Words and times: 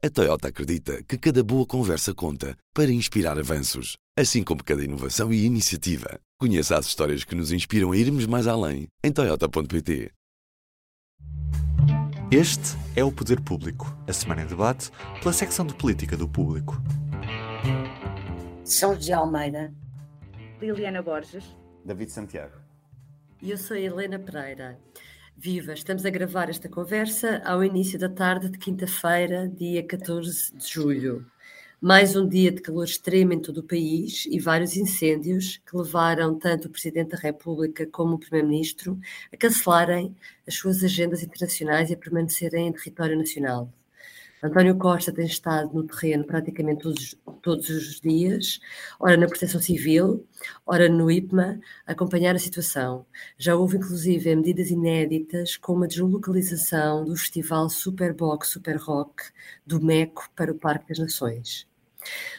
A 0.00 0.08
Toyota 0.08 0.46
acredita 0.46 1.02
que 1.02 1.18
cada 1.18 1.42
boa 1.42 1.66
conversa 1.66 2.14
conta 2.14 2.56
para 2.72 2.88
inspirar 2.88 3.36
avanços, 3.36 3.96
assim 4.16 4.44
como 4.44 4.62
cada 4.62 4.84
inovação 4.84 5.32
e 5.32 5.44
iniciativa. 5.44 6.20
Conheça 6.38 6.78
as 6.78 6.86
histórias 6.86 7.24
que 7.24 7.34
nos 7.34 7.50
inspiram 7.50 7.90
a 7.90 7.96
irmos 7.96 8.24
mais 8.24 8.46
além 8.46 8.86
em 9.02 9.10
Toyota.pt. 9.10 10.12
Este 12.30 12.76
é 12.94 13.02
o 13.02 13.10
Poder 13.10 13.40
Público, 13.40 13.92
a 14.06 14.12
semana 14.12 14.42
em 14.42 14.46
debate 14.46 14.88
pela 15.20 15.32
secção 15.32 15.66
de 15.66 15.74
política 15.74 16.16
do 16.16 16.28
público. 16.28 16.80
São 18.62 18.94
José 18.94 19.14
Almeida. 19.14 19.74
Liliana 20.60 21.02
Borges. 21.02 21.42
David 21.84 22.12
Santiago. 22.12 22.54
E 23.42 23.50
eu 23.50 23.58
sou 23.58 23.76
a 23.76 23.80
Helena 23.80 24.20
Pereira. 24.20 24.78
Viva! 25.40 25.72
Estamos 25.72 26.04
a 26.04 26.10
gravar 26.10 26.50
esta 26.50 26.68
conversa 26.68 27.40
ao 27.44 27.62
início 27.62 27.96
da 27.96 28.08
tarde 28.08 28.48
de 28.48 28.58
quinta-feira, 28.58 29.46
dia 29.46 29.86
14 29.86 30.52
de 30.52 30.66
julho. 30.66 31.24
Mais 31.80 32.16
um 32.16 32.28
dia 32.28 32.50
de 32.50 32.60
calor 32.60 32.82
extremo 32.82 33.34
em 33.34 33.40
todo 33.40 33.58
o 33.58 33.62
país 33.62 34.26
e 34.26 34.40
vários 34.40 34.76
incêndios 34.76 35.58
que 35.58 35.76
levaram 35.76 36.36
tanto 36.36 36.66
o 36.66 36.70
Presidente 36.70 37.10
da 37.10 37.18
República 37.18 37.86
como 37.86 38.16
o 38.16 38.18
Primeiro-Ministro 38.18 38.98
a 39.32 39.36
cancelarem 39.36 40.12
as 40.44 40.56
suas 40.56 40.82
agendas 40.82 41.22
internacionais 41.22 41.88
e 41.88 41.94
a 41.94 41.96
permanecerem 41.96 42.66
em 42.66 42.72
território 42.72 43.16
nacional. 43.16 43.72
António 44.42 44.76
Costa 44.76 45.12
tem 45.12 45.26
estado 45.26 45.72
no 45.74 45.84
terreno 45.84 46.24
praticamente 46.24 46.82
todos, 46.82 47.16
todos 47.42 47.68
os 47.70 48.00
dias, 48.00 48.60
ora 49.00 49.16
na 49.16 49.26
Proteção 49.26 49.60
Civil, 49.60 50.24
ora 50.64 50.88
no 50.88 51.10
IPMA, 51.10 51.60
a 51.86 51.92
acompanhar 51.92 52.36
a 52.36 52.38
situação. 52.38 53.04
Já 53.36 53.56
houve 53.56 53.78
inclusive 53.78 54.36
medidas 54.36 54.70
inéditas, 54.70 55.56
como 55.56 55.84
a 55.84 55.86
deslocalização 55.88 57.04
do 57.04 57.16
festival 57.16 57.68
Superbox 57.68 58.48
Super 58.48 58.76
Rock 58.76 59.24
do 59.66 59.80
MECO 59.80 60.28
para 60.36 60.52
o 60.52 60.54
Parque 60.54 60.88
das 60.88 60.98
Nações. 60.98 61.66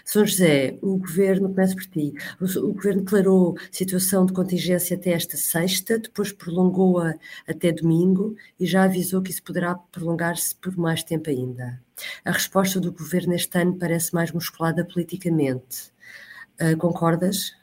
São 0.10 0.26
José, 0.26 0.76
o 0.82 0.98
governo, 0.98 1.50
começa 1.50 1.76
por 1.76 1.86
ti, 1.86 2.16
o, 2.42 2.46
o, 2.68 2.74
governo 2.74 3.04
declarou 3.04 3.56
situação 3.72 4.26
de 4.26 4.34
contingência 4.34 4.98
até 4.98 5.12
esta 5.12 5.38
sexta, 5.38 6.00
depois 6.00 6.32
prolongou-a 6.32 7.14
até 7.48 7.72
domingo 7.72 8.36
e 8.60 8.66
já 8.66 8.86
avisou 8.86 9.22
que 9.22 9.30
isso 9.30 9.44
poderá 9.44 9.76
prolongar-se 9.76 10.56
por 10.56 10.76
mais 10.76 11.04
tempo 11.04 11.30
ainda. 11.30 11.80
A 12.26 12.32
resposta 12.32 12.80
do 12.80 12.92
governo 12.92 13.36
este 13.36 13.56
ano 13.60 13.78
parece 13.78 14.12
mais 14.12 14.32
musculada 14.32 14.84
politicamente. 14.84 15.92
Uh, 16.60 16.76
concordas? 16.76 17.54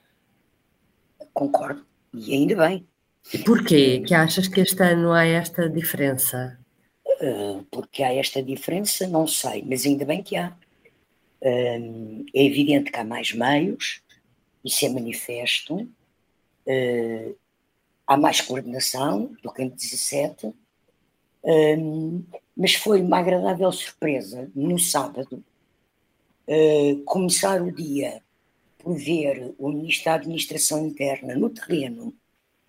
Concordo, 1.35 1.85
e 2.15 2.33
ainda 2.33 2.55
bem. 2.55 2.87
Porquê 3.45 4.05
que 4.07 4.15
achas 4.15 4.47
que 4.47 4.61
este 4.61 4.85
ano 4.85 5.13
há 5.13 5.25
esta 5.25 5.69
diferença? 5.69 6.57
Uh, 7.21 7.67
porque 7.73 8.05
há 8.05 8.15
esta 8.15 8.41
diferença, 8.41 9.05
não 9.09 9.27
sei, 9.27 9.65
mas 9.69 9.85
ainda 9.85 10.05
bem 10.05 10.23
que 10.23 10.37
há 10.37 10.57
é 11.49 12.45
evidente 12.45 12.91
que 12.91 12.99
há 12.99 13.05
mais 13.05 13.33
meios, 13.33 14.01
isso 14.65 14.85
é 14.85 14.89
manifesto, 14.89 15.89
eh, 16.67 17.33
há 18.07 18.17
mais 18.17 18.41
coordenação 18.41 19.37
do 19.43 19.53
que 19.53 19.63
em 19.63 19.69
17, 19.69 20.53
mas 22.57 22.75
foi 22.75 23.01
uma 23.01 23.19
agradável 23.19 23.71
surpresa 23.71 24.51
no 24.55 24.79
sábado 24.79 25.45
eh, 26.49 26.97
começar 27.05 27.61
o 27.63 27.71
dia 27.71 28.23
por 28.79 28.97
ver 28.97 29.55
o 29.59 29.69
Ministro 29.69 30.07
da 30.07 30.15
Administração 30.15 30.87
Interna 30.87 31.35
no 31.35 31.51
terreno 31.51 32.15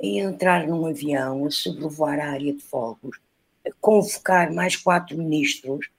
a 0.02 0.05
entrar 0.05 0.67
num 0.67 0.86
avião, 0.86 1.45
a 1.45 1.52
sobrevoar 1.52 2.20
a 2.20 2.31
área 2.31 2.53
de 2.53 2.61
fogos, 2.61 3.20
a 3.66 3.72
convocar 3.80 4.52
mais 4.53 4.75
quatro 4.75 5.17
ministros 5.17 5.89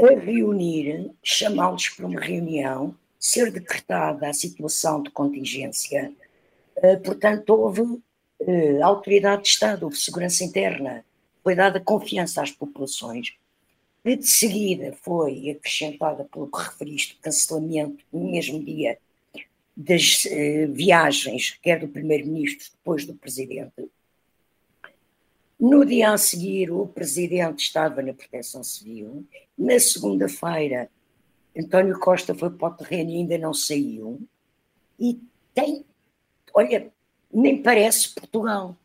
a 0.00 0.18
reunir, 0.18 1.10
chamá-los 1.22 1.88
para 1.88 2.06
uma 2.06 2.20
reunião, 2.20 2.94
ser 3.18 3.50
decretada 3.50 4.28
a 4.28 4.32
situação 4.32 5.02
de 5.02 5.10
contingência. 5.10 6.12
Uh, 6.76 7.00
portanto, 7.02 7.50
houve 7.50 7.80
uh, 7.80 8.84
autoridade 8.84 9.42
de 9.42 9.48
Estado, 9.48 9.84
houve 9.84 9.96
segurança 9.96 10.44
interna, 10.44 11.04
foi 11.42 11.54
dada 11.54 11.80
confiança 11.80 12.42
às 12.42 12.50
populações. 12.50 13.34
E 14.04 14.16
de 14.16 14.26
seguida 14.26 14.96
foi 15.02 15.50
acrescentada, 15.50 16.24
pelo 16.24 16.46
que 16.46 16.62
referiste, 16.62 17.18
cancelamento 17.20 18.04
no 18.12 18.30
mesmo 18.30 18.62
dia 18.62 18.98
das 19.76 20.24
uh, 20.26 20.72
viagens, 20.72 21.58
quer 21.62 21.80
do 21.80 21.88
Primeiro-Ministro, 21.88 22.68
depois 22.72 23.04
do 23.04 23.14
Presidente, 23.14 23.90
no 25.58 25.84
dia 25.84 26.12
a 26.12 26.18
seguir, 26.18 26.70
o 26.70 26.86
presidente 26.86 27.60
estava 27.60 28.02
na 28.02 28.12
Proteção 28.12 28.62
Civil. 28.62 29.26
Na 29.56 29.80
segunda-feira, 29.80 30.90
António 31.56 31.98
Costa 31.98 32.34
foi 32.34 32.50
para 32.50 32.68
o 32.68 32.76
terreno 32.76 33.10
e 33.10 33.16
ainda 33.16 33.38
não 33.38 33.54
saiu. 33.54 34.20
E 35.00 35.18
tem, 35.54 35.84
olha, 36.52 36.92
nem 37.32 37.62
parece 37.62 38.14
Portugal. 38.14 38.76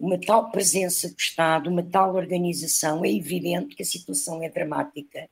Uma 0.00 0.18
tal 0.18 0.50
presença 0.50 1.08
do 1.08 1.18
Estado, 1.18 1.70
uma 1.70 1.82
tal 1.82 2.14
organização, 2.14 3.04
é 3.04 3.12
evidente 3.12 3.74
que 3.74 3.82
a 3.82 3.86
situação 3.86 4.42
é 4.42 4.48
dramática. 4.48 5.28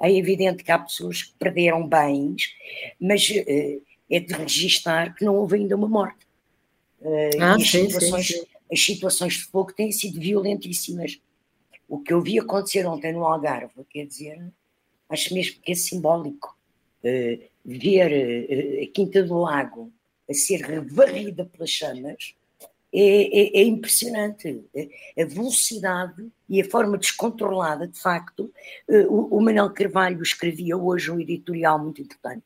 É 0.00 0.12
evidente 0.12 0.64
que 0.64 0.72
há 0.72 0.78
pessoas 0.78 1.22
que 1.22 1.34
perderam 1.38 1.86
bens, 1.86 2.52
mas 3.00 3.28
uh, 3.30 3.82
é 4.10 4.20
de 4.20 4.34
registar 4.34 5.14
que 5.14 5.24
não 5.24 5.36
houve 5.36 5.56
ainda 5.56 5.76
uma 5.76 5.88
morte. 5.88 6.26
Uh, 7.00 7.40
ah, 7.40 7.58
sim, 7.58 7.88
situações, 7.88 8.26
sim, 8.26 8.34
sim 8.40 8.53
as 8.74 8.84
situações 8.84 9.34
de 9.34 9.44
fogo 9.44 9.72
têm 9.72 9.92
sido 9.92 10.20
violentíssimas. 10.20 11.20
O 11.88 12.00
que 12.00 12.12
eu 12.12 12.20
vi 12.20 12.40
acontecer 12.40 12.84
ontem 12.86 13.12
no 13.12 13.24
Algarve, 13.24 13.84
quer 13.88 14.04
dizer, 14.04 14.52
acho 15.08 15.32
mesmo 15.32 15.60
que 15.62 15.72
é 15.72 15.74
simbólico. 15.74 16.58
Uh, 17.04 17.40
ver 17.64 18.10
uh, 18.10 18.82
a 18.82 18.92
Quinta 18.92 19.22
do 19.22 19.38
Lago 19.38 19.92
a 20.28 20.34
ser 20.34 20.62
varrida 20.86 21.44
pelas 21.44 21.70
chamas 21.70 22.34
é, 22.92 23.58
é, 23.58 23.60
é, 23.60 23.64
impressionante. 23.64 24.64
A 25.18 25.24
velocidade 25.24 26.28
e 26.48 26.60
a 26.60 26.64
forma 26.68 26.98
descontrolada, 26.98 27.86
de 27.86 27.98
facto. 27.98 28.52
Uh, 28.88 29.06
o, 29.08 29.38
o 29.38 29.40
Manuel 29.40 29.70
Carvalho 29.70 30.22
escrevia 30.22 30.76
hoje 30.76 31.10
um 31.10 31.20
editorial 31.20 31.78
muito 31.78 32.02
importante, 32.02 32.44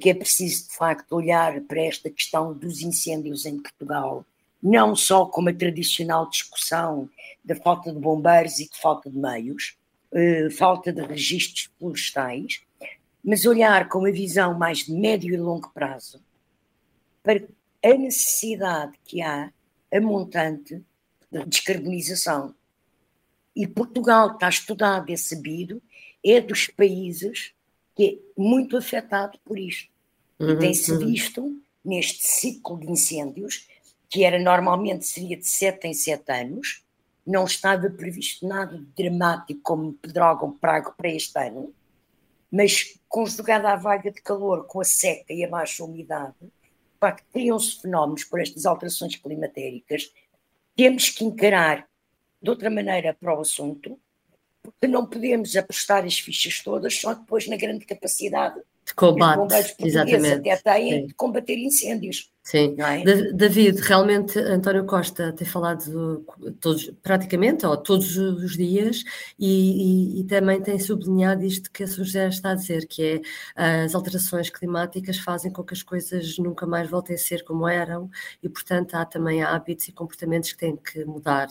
que 0.00 0.10
é 0.10 0.14
preciso, 0.14 0.68
de 0.68 0.76
facto, 0.76 1.12
olhar 1.12 1.60
para 1.62 1.80
esta 1.80 2.10
questão 2.10 2.52
dos 2.52 2.82
incêndios 2.82 3.46
em 3.46 3.58
Portugal 3.58 4.26
não 4.62 4.94
só 4.94 5.26
como 5.26 5.48
a 5.48 5.54
tradicional 5.54 6.28
discussão 6.28 7.08
da 7.44 7.54
falta 7.54 7.92
de 7.92 7.98
bombeiros 7.98 8.58
e 8.58 8.68
de 8.68 8.76
falta 8.78 9.10
de 9.10 9.16
meios, 9.16 9.76
uh, 10.12 10.50
falta 10.50 10.92
de 10.92 11.00
registros 11.02 11.70
florestais, 11.78 12.60
mas 13.24 13.46
olhar 13.46 13.88
com 13.88 14.00
uma 14.00 14.12
visão 14.12 14.56
mais 14.58 14.78
de 14.84 14.92
médio 14.92 15.34
e 15.34 15.36
longo 15.36 15.70
prazo 15.70 16.20
para 17.22 17.42
a 17.84 17.94
necessidade 17.94 18.92
que 19.04 19.20
há 19.22 19.52
a 19.92 20.00
montante 20.00 20.82
de 21.30 21.44
descarbonização. 21.44 22.54
E 23.54 23.66
Portugal 23.66 24.32
está 24.32 24.48
estudado, 24.48 25.10
é 25.10 25.16
sabido, 25.16 25.82
é 26.24 26.40
dos 26.40 26.68
países 26.68 27.52
que 27.94 28.22
é 28.36 28.40
muito 28.40 28.76
afetado 28.76 29.38
por 29.44 29.58
isto. 29.58 29.90
Uhum, 30.38 30.50
e 30.50 30.58
tem-se 30.58 30.92
uhum. 30.92 30.98
visto 30.98 31.62
neste 31.84 32.26
ciclo 32.26 32.78
de 32.78 32.90
incêndios 32.90 33.66
que 34.08 34.24
era 34.24 34.38
normalmente 34.38 35.06
seria 35.06 35.36
de 35.36 35.46
7 35.46 35.86
em 35.86 35.94
7 35.94 36.32
anos, 36.32 36.84
não 37.26 37.44
estava 37.44 37.90
previsto 37.90 38.46
nada 38.46 38.78
de 38.78 38.86
dramático 38.96 39.60
como 39.62 39.92
pedrógão 39.92 40.52
prago 40.52 40.94
para 40.96 41.10
este 41.10 41.38
ano, 41.38 41.74
mas 42.50 42.98
conjugada 43.06 43.70
à 43.70 43.76
vaga 43.76 44.10
de 44.10 44.22
calor 44.22 44.66
com 44.66 44.80
a 44.80 44.84
seca 44.84 45.32
e 45.32 45.44
a 45.44 45.48
baixa 45.48 45.84
umidade, 45.84 46.34
criam-se 47.32 47.80
fenómenos 47.80 48.24
por 48.24 48.40
estas 48.40 48.64
alterações 48.64 49.16
climatéricas, 49.16 50.10
temos 50.74 51.10
que 51.10 51.24
encarar 51.24 51.86
de 52.40 52.50
outra 52.50 52.70
maneira 52.70 53.14
para 53.14 53.36
o 53.36 53.40
assunto, 53.40 53.98
porque 54.62 54.86
não 54.86 55.06
podemos 55.06 55.56
apostar 55.56 56.04
as 56.04 56.18
fichas 56.18 56.62
todas 56.62 56.94
só 56.94 57.14
depois 57.14 57.46
na 57.46 57.56
grande 57.56 57.84
capacidade 57.84 58.60
de 58.84 58.94
combate, 58.94 59.74
exatamente. 59.80 60.48
até 60.48 60.78
têm 60.78 61.06
de 61.06 61.14
combater 61.14 61.58
incêndios. 61.58 62.30
Sim, 62.48 62.76
é? 62.78 63.32
David, 63.34 63.78
realmente 63.82 64.38
António 64.38 64.86
Costa 64.86 65.34
tem 65.34 65.46
falado 65.46 66.24
todos, 66.58 66.90
praticamente, 67.02 67.66
ou 67.66 67.76
todos 67.76 68.16
os 68.16 68.56
dias, 68.56 69.04
e, 69.38 70.16
e, 70.16 70.20
e, 70.20 70.24
também 70.24 70.58
tem 70.62 70.78
sublinhado 70.78 71.44
isto 71.44 71.70
que 71.70 71.84
a. 71.84 71.86
José 71.86 72.26
está 72.28 72.52
a 72.52 72.54
dizer, 72.54 72.86
que 72.86 73.22
é 73.56 73.84
as 73.84 73.94
alterações 73.94 74.48
climáticas 74.48 75.18
fazem 75.18 75.52
com 75.52 75.62
que 75.62 75.74
as 75.74 75.82
coisas 75.82 76.38
nunca 76.38 76.66
mais 76.66 76.88
voltem 76.88 77.16
a 77.16 77.18
ser 77.18 77.44
como 77.44 77.68
eram, 77.68 78.08
e 78.42 78.48
portanto 78.48 78.94
há 78.94 79.04
também 79.04 79.42
hábitos 79.42 79.88
e 79.88 79.92
comportamentos 79.92 80.50
que 80.50 80.58
têm 80.58 80.74
que 80.74 81.04
mudar. 81.04 81.48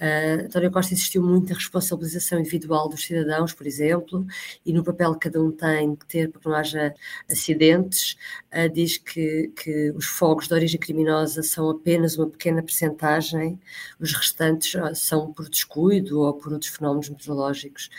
Uh, 0.00 0.44
António 0.44 0.70
Costa 0.70 0.94
insistiu 0.94 1.20
muito 1.20 1.48
na 1.48 1.56
responsabilização 1.56 2.38
individual 2.38 2.88
dos 2.88 3.04
cidadãos, 3.04 3.52
por 3.52 3.66
exemplo, 3.66 4.24
e 4.64 4.72
no 4.72 4.84
papel 4.84 5.14
que 5.14 5.28
cada 5.28 5.42
um 5.42 5.50
tem 5.50 5.96
que 5.96 6.06
ter 6.06 6.30
para 6.30 6.40
que 6.40 6.46
não 6.46 6.54
haja 6.54 6.94
acidentes, 7.28 8.16
uh, 8.52 8.68
diz 8.72 8.96
que, 8.98 9.52
que 9.56 9.90
os 9.92 10.06
fogos 10.06 10.48
de 10.48 10.54
origem 10.54 10.78
criminosa 10.78 11.42
são 11.42 11.70
apenas 11.70 12.16
uma 12.16 12.28
pequena 12.28 12.62
percentagem, 12.62 13.58
os 14.00 14.12
restantes 14.12 14.72
são 14.98 15.32
por 15.32 15.48
descuido 15.48 16.20
ou 16.20 16.34
por 16.34 16.52
outros 16.52 16.70
fenómenos 16.70 17.08
meteorológicos. 17.08 17.90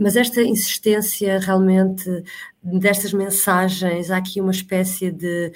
Mas 0.00 0.16
esta 0.16 0.42
insistência 0.42 1.38
realmente 1.38 2.24
destas 2.62 3.12
mensagens, 3.12 4.10
há 4.10 4.16
aqui 4.16 4.40
uma 4.40 4.52
espécie 4.52 5.10
de 5.10 5.52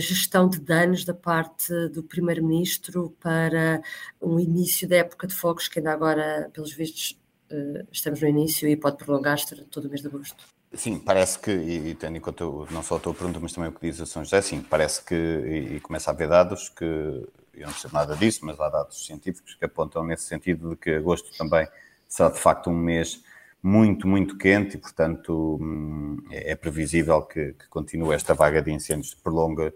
gestão 0.00 0.48
de 0.48 0.60
danos 0.60 1.04
da 1.04 1.14
parte 1.14 1.72
do 1.90 2.02
Primeiro-Ministro 2.02 3.14
para 3.20 3.80
um 4.20 4.40
início 4.40 4.88
da 4.88 4.96
época 4.96 5.26
de 5.26 5.34
fogos 5.34 5.68
que 5.68 5.78
ainda 5.78 5.92
agora, 5.92 6.50
pelos 6.52 6.72
vistos, 6.72 7.18
estamos 7.92 8.20
no 8.20 8.28
início 8.28 8.68
e 8.68 8.76
pode 8.76 8.96
prolongar-se 8.96 9.54
todo 9.66 9.86
o 9.86 9.88
mês 9.88 10.02
de 10.02 10.08
agosto. 10.08 10.57
Sim, 10.74 10.98
parece 10.98 11.38
que, 11.38 11.50
e, 11.50 11.94
tendo 11.94 12.18
em 12.18 12.20
conta 12.20 12.44
não 12.70 12.82
só 12.82 12.96
a 12.96 13.00
tua 13.00 13.14
pergunta, 13.14 13.40
mas 13.40 13.52
também 13.52 13.70
o 13.70 13.72
que 13.72 13.80
diz 13.90 14.00
a 14.02 14.06
São 14.06 14.22
José, 14.22 14.42
sim, 14.42 14.60
parece 14.60 15.02
que, 15.02 15.14
e, 15.14 15.76
e 15.76 15.80
começa 15.80 16.10
a 16.10 16.14
haver 16.14 16.28
dados 16.28 16.68
que, 16.68 16.84
eu 16.84 17.66
não 17.66 17.72
sei 17.72 17.90
nada 17.92 18.14
disso, 18.14 18.40
mas 18.44 18.60
há 18.60 18.68
dados 18.68 19.06
científicos 19.06 19.54
que 19.54 19.64
apontam 19.64 20.04
nesse 20.04 20.24
sentido 20.24 20.70
de 20.70 20.76
que 20.76 20.90
agosto 20.90 21.30
também 21.38 21.66
será 22.06 22.28
de 22.28 22.38
facto 22.38 22.68
um 22.70 22.76
mês 22.76 23.22
muito, 23.62 24.06
muito 24.06 24.36
quente 24.36 24.76
e, 24.76 24.78
portanto, 24.78 25.58
hum, 25.60 26.18
é, 26.30 26.52
é 26.52 26.54
previsível 26.56 27.22
que, 27.22 27.54
que 27.54 27.66
continue 27.68 28.14
esta 28.14 28.34
vaga 28.34 28.60
de 28.60 28.70
incêndios, 28.70 29.14
prolonga 29.14 29.72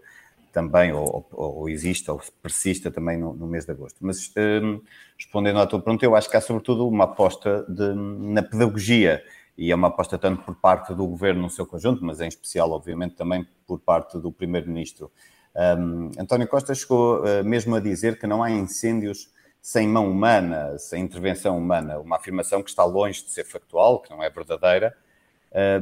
também, 0.53 0.93
ou, 0.93 1.27
ou, 1.33 1.57
ou 1.61 1.69
exista, 1.69 2.13
ou 2.13 2.21
persista 2.43 2.91
também 2.91 3.17
no, 3.17 3.33
no 3.33 3.47
mês 3.47 3.65
de 3.65 3.73
agosto. 3.73 3.97
Mas, 4.03 4.31
hum, 4.37 4.81
respondendo 5.17 5.59
à 5.59 5.67
tua 5.67 5.81
pergunta, 5.81 6.05
eu 6.05 6.15
acho 6.15 6.29
que 6.31 6.37
há 6.37 6.41
sobretudo 6.41 6.87
uma 6.87 7.05
aposta 7.05 7.65
de, 7.69 7.95
na 7.95 8.43
pedagogia 8.43 9.23
e 9.57 9.71
é 9.71 9.75
uma 9.75 9.89
aposta 9.89 10.19
tanto 10.19 10.43
por 10.43 10.55
parte 10.57 10.95
do 10.95 11.07
governo 11.07 11.43
no 11.43 11.51
seu 11.51 11.67
conjunto, 11.67 12.05
mas 12.05 12.21
em 12.21 12.29
especial, 12.29 12.71
obviamente, 12.71 13.15
também 13.15 13.47
por 13.67 13.79
parte 13.81 14.19
do 14.19 14.33
primeiro-ministro. 14.33 15.11
Um, 15.55 16.11
António 16.19 16.49
Costa 16.49 16.75
chegou 16.75 17.21
uh, 17.21 17.45
mesmo 17.45 17.75
a 17.75 17.81
dizer 17.81 18.19
que 18.19 18.27
não 18.27 18.43
há 18.43 18.51
incêndios 18.51 19.31
sem 19.61 19.87
mão 19.87 20.11
humana, 20.11 20.77
sem 20.79 21.05
intervenção 21.05 21.57
humana, 21.57 21.99
uma 21.99 22.17
afirmação 22.17 22.63
que 22.63 22.71
está 22.71 22.85
longe 22.85 23.23
de 23.23 23.31
ser 23.31 23.45
factual, 23.45 24.01
que 24.01 24.11
não 24.11 24.23
é 24.23 24.29
verdadeira, 24.29 24.97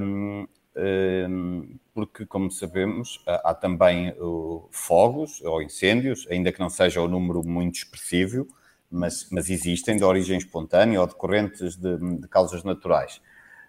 um, 0.00 0.46
um, 0.76 1.78
porque, 1.94 2.26
como 2.26 2.50
sabemos, 2.50 3.22
há, 3.26 3.50
há 3.50 3.54
também 3.54 4.10
uh, 4.18 4.68
fogos 4.70 5.40
ou 5.42 5.62
incêndios, 5.62 6.26
ainda 6.30 6.52
que 6.52 6.60
não 6.60 6.68
seja 6.68 7.00
um 7.00 7.08
número 7.08 7.42
muito 7.42 7.76
expressivo, 7.76 8.46
mas, 8.90 9.28
mas, 9.30 9.48
existem 9.48 9.96
de 9.96 10.04
origem 10.04 10.36
espontânea 10.36 11.00
ou 11.00 11.06
decorrentes 11.06 11.76
de, 11.76 11.96
de 12.18 12.28
causas 12.28 12.64
naturais. 12.64 13.20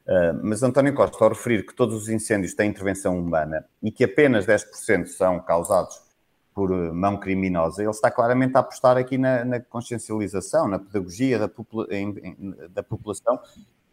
Uh, 0.08 0.34
mas 0.42 0.64
António 0.64 0.96
Costa, 0.96 1.24
ao 1.24 1.30
referir 1.30 1.66
que 1.66 1.76
todos 1.76 1.96
os 1.96 2.10
incêndios 2.10 2.56
têm 2.56 2.70
intervenção 2.70 3.18
humana 3.18 3.66
e 3.84 3.92
que 3.92 4.04
apenas 4.04 4.46
10% 4.48 5.06
são 5.06 5.40
causados 5.40 6.02
por 6.54 6.74
ah, 6.74 6.94
mão 6.94 7.18
criminosa, 7.18 7.82
ele 7.82 7.92
está 7.92 8.10
claramente 8.10 8.58
a 8.58 8.60
apostar 8.60 8.98
aqui 8.98 9.18
na, 9.18 9.46
na 9.46 9.60
consciencialização, 9.60 10.68
na 10.68 10.80
pedagogia 10.80 11.40
da, 11.40 11.48
popula 11.48 11.88
da 12.72 12.84
população 12.84 13.40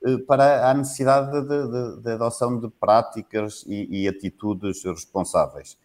uh, 0.03 0.19
para 0.21 0.71
a 0.71 0.75
necessidade 0.75 1.31
de, 1.31 1.47
de, 1.47 2.03
de, 2.03 2.11
adoção 2.11 2.59
de 2.59 2.69
práticas 2.69 3.65
e, 3.67 4.03
e 4.03 4.09
atitudes 4.09 4.83
responsáveis. 4.85 5.77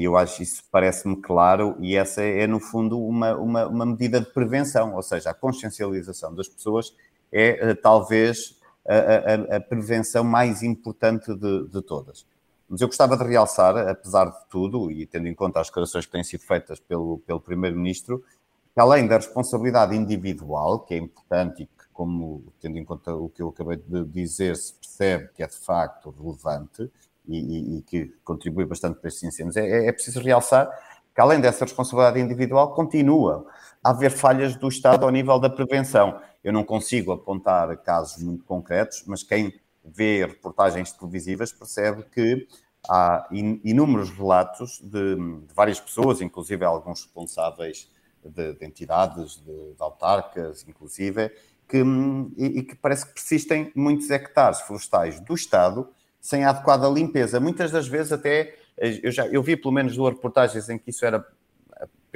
Eu 0.00 0.16
acho 0.16 0.42
isso 0.42 0.64
parece-me 0.72 1.22
claro 1.22 1.76
e 1.78 1.94
essa 1.94 2.20
é, 2.20 2.48
no 2.48 2.58
fundo, 2.58 2.98
uma, 2.98 3.36
uma, 3.36 3.66
uma 3.68 3.86
medida 3.86 4.18
de 4.18 4.26
prevenção, 4.26 4.96
ou 4.96 5.02
seja, 5.02 5.30
a 5.30 5.34
consciencialização 5.34 6.34
das 6.34 6.48
pessoas 6.48 6.92
é 7.30 7.72
talvez 7.74 8.55
a, 8.88 9.56
a, 9.56 9.60
prevenção 9.60 10.24
mais 10.24 10.62
importante 10.62 11.34
de, 11.34 11.68
de, 11.68 11.82
todas. 11.82 12.26
Mas 12.68 12.80
eu 12.80 12.88
gostava 12.88 13.16
de 13.16 13.24
realçar, 13.24 13.76
apesar 13.76 14.26
de 14.26 14.44
tudo, 14.48 14.90
e 14.90 15.06
tendo 15.06 15.28
em 15.28 15.34
conta 15.34 15.60
as 15.60 15.68
declarações 15.68 16.06
que 16.06 16.12
têm 16.12 16.24
sido 16.24 16.40
feitas 16.40 16.80
pelo, 16.80 17.18
pelo 17.26 17.40
Primeiro-Ministro, 17.40 18.22
que 18.74 18.80
além 18.80 19.06
da 19.06 19.16
responsabilidade 19.16 19.96
individual, 19.96 20.80
que 20.80 20.94
é 20.94 20.98
importante 20.98 21.62
e 21.62 21.66
que, 21.66 21.84
como 21.92 22.44
tendo 22.60 22.78
em 22.78 22.84
conta 22.84 23.14
o 23.14 23.28
que 23.28 23.42
eu 23.42 23.48
acabei 23.48 23.76
de 23.76 24.04
dizer, 24.04 24.56
se 24.56 24.74
percebe 24.74 25.30
que 25.34 25.42
é 25.42 25.46
de 25.46 25.56
facto 25.56 26.10
relevante 26.10 26.90
e, 27.26 27.38
e, 27.38 27.78
e 27.78 27.82
que 27.82 28.14
contribui 28.22 28.66
bastante 28.66 28.98
para 28.98 29.08
estes 29.08 29.22
incêndios, 29.24 29.56
é, 29.56 29.86
é 29.86 29.92
preciso 29.92 30.20
realçar 30.20 30.70
que 31.16 31.20
além 31.22 31.40
dessa 31.40 31.64
responsabilidade 31.64 32.20
individual, 32.20 32.74
continua 32.74 33.46
haver 33.90 34.10
falhas 34.10 34.56
do 34.56 34.68
Estado 34.68 35.04
ao 35.04 35.10
nível 35.10 35.38
da 35.38 35.48
prevenção. 35.48 36.20
Eu 36.42 36.52
não 36.52 36.64
consigo 36.64 37.12
apontar 37.12 37.76
casos 37.78 38.22
muito 38.22 38.44
concretos, 38.44 39.04
mas 39.06 39.22
quem 39.22 39.54
vê 39.84 40.26
reportagens 40.26 40.92
televisivas 40.92 41.52
percebe 41.52 42.04
que 42.12 42.48
há 42.88 43.28
inúmeros 43.64 44.10
relatos 44.10 44.80
de, 44.80 45.14
de 45.14 45.54
várias 45.54 45.78
pessoas, 45.78 46.20
inclusive 46.20 46.64
alguns 46.64 47.02
responsáveis 47.02 47.90
de, 48.24 48.54
de 48.54 48.66
entidades, 48.66 49.36
de, 49.36 49.74
de, 49.74 49.80
autarcas, 49.80 50.64
inclusive, 50.68 51.30
que, 51.68 51.82
e, 52.36 52.44
e, 52.58 52.62
que 52.62 52.74
parece 52.74 53.06
que 53.06 53.14
persistem 53.14 53.70
muitos 53.74 54.10
hectares 54.10 54.60
florestais 54.60 55.20
do 55.20 55.34
Estado 55.34 55.88
sem 56.20 56.44
a 56.44 56.50
adequada 56.50 56.88
limpeza. 56.88 57.38
Muitas 57.38 57.70
das 57.70 57.86
vezes 57.86 58.12
até, 58.12 58.56
eu, 58.76 59.12
já, 59.12 59.26
eu 59.28 59.42
vi 59.42 59.56
pelo 59.56 59.72
menos 59.72 59.96
duas 59.96 60.14
reportagens 60.14 60.68
em 60.68 60.76
que 60.76 60.90
isso 60.90 61.04
era, 61.04 61.24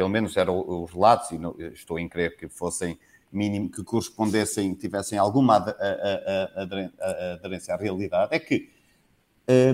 pelo 0.01 0.09
menos 0.09 0.35
eram 0.35 0.65
os 0.67 0.91
relatos, 0.93 1.31
e 1.31 1.37
não, 1.37 1.55
estou 1.75 1.99
em 1.99 2.09
crer 2.09 2.35
que 2.35 2.49
fossem 2.49 2.99
mínimo 3.31 3.71
que 3.71 3.85
correspondessem, 3.85 4.73
tivessem 4.73 5.19
alguma 5.19 5.57
aderência 7.37 7.75
à 7.75 7.77
realidade, 7.77 8.35
é 8.35 8.39
que 8.39 8.71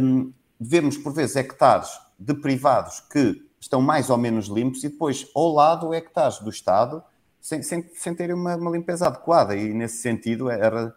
um, 0.02 0.32
vemos 0.58 0.98
por 0.98 1.12
vezes 1.12 1.36
hectares 1.36 1.90
de 2.18 2.34
privados 2.34 2.98
que 2.98 3.40
estão 3.60 3.80
mais 3.80 4.10
ou 4.10 4.18
menos 4.18 4.48
limpos 4.48 4.82
e 4.82 4.88
depois 4.88 5.30
ao 5.32 5.52
lado 5.52 5.94
hectares 5.94 6.40
do 6.40 6.50
Estado 6.50 7.00
sem, 7.40 7.62
sem, 7.62 7.88
sem 7.94 8.12
terem 8.12 8.34
uma, 8.34 8.56
uma, 8.56 8.72
limpeza 8.72 9.06
adequada. 9.06 9.54
E 9.54 9.72
nesse 9.72 9.98
sentido 9.98 10.50
era 10.50 10.92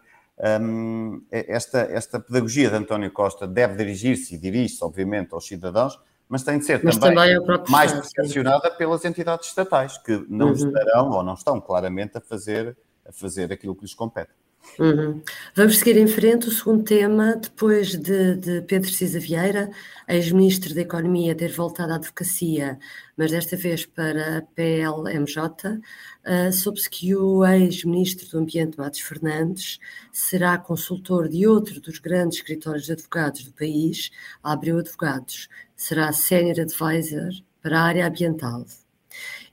um, 0.60 1.22
esta, 1.30 1.82
esta 1.82 2.18
pedagogia 2.18 2.68
de 2.68 2.74
António 2.74 3.12
Costa 3.12 3.46
deve 3.46 3.76
dirigir-se 3.76 4.34
e 4.34 4.38
dirige-se 4.38 4.82
obviamente 4.82 5.32
aos 5.32 5.46
cidadãos 5.46 6.00
mas 6.30 6.44
tem 6.44 6.58
de 6.58 6.64
ser 6.64 6.80
mas 6.84 6.96
também, 6.96 7.34
também 7.44 7.64
mais 7.68 7.92
pressionada 8.12 8.70
pelas 8.70 9.04
entidades 9.04 9.48
estatais, 9.48 9.98
que 9.98 10.24
não 10.28 10.46
uhum. 10.46 10.52
estarão 10.52 11.10
ou 11.10 11.24
não 11.24 11.34
estão 11.34 11.60
claramente 11.60 12.16
a 12.16 12.20
fazer, 12.20 12.76
a 13.04 13.12
fazer 13.12 13.52
aquilo 13.52 13.74
que 13.74 13.82
lhes 13.82 13.94
compete. 13.94 14.30
Uhum. 14.78 15.22
Vamos 15.54 15.78
seguir 15.78 15.96
em 15.96 16.06
frente 16.06 16.48
o 16.48 16.52
segundo 16.52 16.84
tema, 16.84 17.34
depois 17.34 17.96
de, 17.96 18.36
de 18.36 18.62
Pedro 18.62 18.90
Cisa 18.90 19.18
Vieira, 19.18 19.70
ex-ministro 20.06 20.74
da 20.74 20.82
Economia, 20.82 21.34
ter 21.34 21.50
voltado 21.50 21.92
à 21.92 21.96
advocacia, 21.96 22.78
mas 23.16 23.30
desta 23.30 23.56
vez 23.56 23.84
para 23.84 24.38
a 24.38 24.42
PLMJ, 24.42 25.40
uh, 25.40 26.52
soube-se 26.52 26.88
que 26.88 27.16
o 27.16 27.44
ex-ministro 27.44 28.28
do 28.28 28.38
Ambiente, 28.38 28.78
Matos 28.78 29.00
Fernandes, 29.00 29.78
será 30.12 30.56
consultor 30.56 31.28
de 31.28 31.46
outro 31.46 31.80
dos 31.80 31.98
grandes 31.98 32.38
escritórios 32.38 32.86
de 32.86 32.92
advogados 32.92 33.44
do 33.44 33.52
país, 33.52 34.10
Abreu 34.42 34.78
Advogados, 34.78 35.48
será 35.80 36.12
Senior 36.12 36.60
Advisor 36.60 37.30
para 37.62 37.80
a 37.80 37.84
área 37.84 38.06
ambiental. 38.06 38.66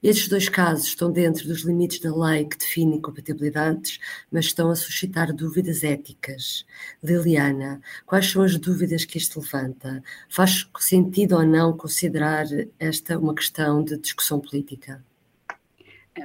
Estes 0.03 0.27
dois 0.27 0.49
casos 0.49 0.87
estão 0.87 1.09
dentro 1.09 1.47
dos 1.47 1.63
limites 1.63 2.01
da 2.01 2.13
lei 2.13 2.43
que 2.43 2.57
define 2.57 2.97
incompatibilidades, 2.97 3.97
mas 4.29 4.45
estão 4.45 4.69
a 4.69 4.75
suscitar 4.75 5.33
dúvidas 5.33 5.85
éticas. 5.85 6.65
Liliana, 7.01 7.81
quais 8.05 8.29
são 8.29 8.43
as 8.43 8.57
dúvidas 8.57 9.05
que 9.05 9.17
isto 9.17 9.39
levanta? 9.39 10.03
Faz 10.27 10.69
sentido 10.79 11.37
ou 11.37 11.45
não 11.45 11.75
considerar 11.75 12.45
esta 12.77 13.17
uma 13.17 13.33
questão 13.33 13.81
de 13.81 13.97
discussão 13.97 14.41
política? 14.41 15.01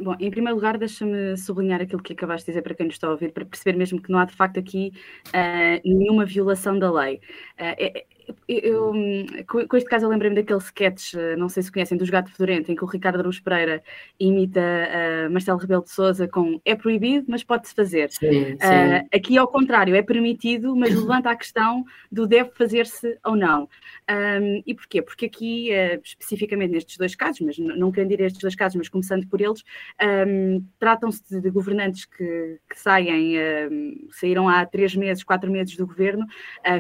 Bom, 0.01 0.17
em 0.19 0.31
primeiro 0.31 0.57
lugar, 0.57 0.79
deixa-me 0.79 1.37
sublinhar 1.37 1.81
aquilo 1.81 2.03
que 2.03 2.13
acabaste 2.13 2.47
de 2.47 2.53
dizer 2.53 2.63
para 2.63 2.75
quem 2.75 2.87
nos 2.87 2.95
está 2.97 3.09
a 3.09 3.11
ouvir, 3.11 3.31
para 3.33 3.45
perceber 3.45 3.77
mesmo 3.77 4.01
que 4.01 4.11
não 4.11 4.19
há 4.19 4.25
de 4.25 4.35
facto 4.35 4.59
aqui 4.59 4.93
uh, 5.29 5.81
nenhuma 5.85 6.25
violação 6.25 6.79
da 6.79 6.91
lei. 6.91 7.21
Uh, 7.59 8.03
eu, 8.49 8.93
com 9.47 9.77
este 9.77 9.89
caso 9.89 10.07
eu 10.07 10.11
lembrei-me 10.11 10.37
daquele 10.37 10.59
sketch, 10.59 11.15
eh, 11.15 11.37
não 11.37 11.49
sei 11.49 11.63
se 11.63 11.73
conhecem, 11.73 11.97
dos 11.97 12.11
Gato 12.11 12.31
Fedorento, 12.31 12.71
em 12.71 12.77
que 12.77 12.85
o 12.85 12.87
Ricardo 12.87 13.21
Aruz 13.21 13.41
Pereira 13.41 13.83
imita 14.19 14.61
uh, 14.61 15.31
Marcelo 15.31 15.59
Rebelo 15.59 15.83
de 15.83 15.91
Souza 15.91 16.29
com 16.29 16.61
é 16.65 16.75
proibido, 16.75 17.27
mas 17.29 17.43
pode-se 17.43 17.75
fazer. 17.75 18.11
Sim, 18.11 18.31
sim. 18.31 18.57
Uh, 18.57 19.09
aqui 19.15 19.39
ao 19.39 19.49
contrário, 19.49 19.95
é 19.95 20.03
permitido, 20.03 20.75
mas 20.77 20.95
levanta 20.95 21.31
a 21.31 21.37
questão 21.37 21.85
do 22.11 22.27
deve 22.27 22.51
fazer-se 22.51 23.19
ou 23.25 23.37
não. 23.37 23.69
Um, 24.11 24.63
e 24.67 24.75
porquê? 24.75 25.03
Porque 25.03 25.27
aqui, 25.27 25.71
uh, 25.71 26.01
especificamente 26.05 26.73
nestes 26.73 26.97
dois 26.97 27.15
casos, 27.15 27.41
mas 27.41 27.59
não 27.59 27.91
querendo 27.91 28.13
ir 28.13 28.23
a 28.23 28.27
estes 28.27 28.41
dois 28.41 28.55
casos, 28.55 28.77
mas 28.77 28.89
começando 28.89 29.27
por 29.27 29.41
eles, 29.41 29.63
um, 30.27 30.65
tratam-se 30.79 31.41
de, 31.41 31.51
governantes 31.51 32.05
que, 32.05 32.59
que 32.69 32.79
saem, 32.79 33.35
saíram 34.11 34.49
há 34.49 34.65
três 34.65 34.95
meses, 34.95 35.23
quatro 35.23 35.51
meses 35.51 35.77
do 35.77 35.87
governo, 35.87 36.27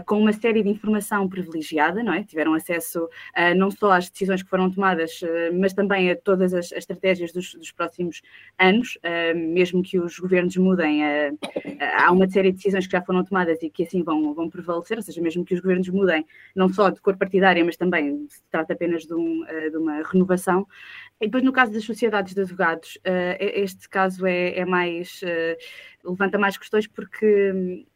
com 0.06 0.18
uma 0.18 0.32
série 0.32 0.62
de 0.62 0.68
informação 0.68 1.28
privilegiada, 1.32 2.02
não 2.02 2.12
é? 2.12 2.22
Tiveram 2.22 2.52
acesso 2.52 3.04
uh, 3.04 3.54
não 3.56 3.70
só 3.70 3.92
às 3.92 4.10
decisões 4.10 4.42
que 4.42 4.50
foram 4.50 4.70
tomadas, 4.70 5.22
uh, 5.22 5.26
mas 5.58 5.72
também 5.72 6.10
a 6.10 6.16
todas 6.16 6.52
as, 6.52 6.66
as 6.66 6.78
estratégias 6.78 7.32
dos, 7.32 7.54
dos, 7.54 7.72
próximos 7.72 8.20
anos, 8.58 8.98
uh, 8.98 9.36
mesmo 9.36 9.82
que 9.82 9.98
os 9.98 10.18
governos 10.18 10.56
mudem, 10.58 11.02
há 11.96 12.12
uma 12.12 12.28
série 12.28 12.50
de 12.50 12.58
decisões 12.58 12.86
que 12.86 12.92
já 12.92 13.00
foram 13.02 13.24
tomadas 13.24 13.62
e 13.62 13.70
que 13.70 13.84
assim 13.84 14.02
vão, 14.02 14.34
vão 14.34 14.50
prevalecer, 14.50 14.98
ou 14.98 15.02
seja, 15.02 15.20
mesmo 15.22 15.44
que 15.44 15.54
os 15.54 15.60
governos 15.60 15.88
mudem, 15.88 16.26
não 16.54 16.68
só 16.68 16.90
de 16.90 17.00
cor 17.00 17.16
partidária, 17.16 17.64
mas 17.64 17.76
também 17.76 18.26
se 18.28 18.42
trata 18.50 18.74
apenas 18.74 19.04
de, 19.04 19.14
um, 19.14 19.44
de 19.70 19.76
uma 19.76 20.02
renovação. 20.02 20.66
E 21.20 21.26
depois, 21.26 21.42
no 21.42 21.52
caso 21.52 21.72
das 21.72 21.84
sociedades 21.84 22.34
de 22.34 22.40
advogados, 22.42 22.98
este 23.38 23.88
caso 23.88 24.26
é, 24.26 24.58
é 24.58 24.64
mais. 24.64 25.20
levanta 26.04 26.36
mais 26.36 26.58
questões 26.58 26.86
porque 26.86 27.86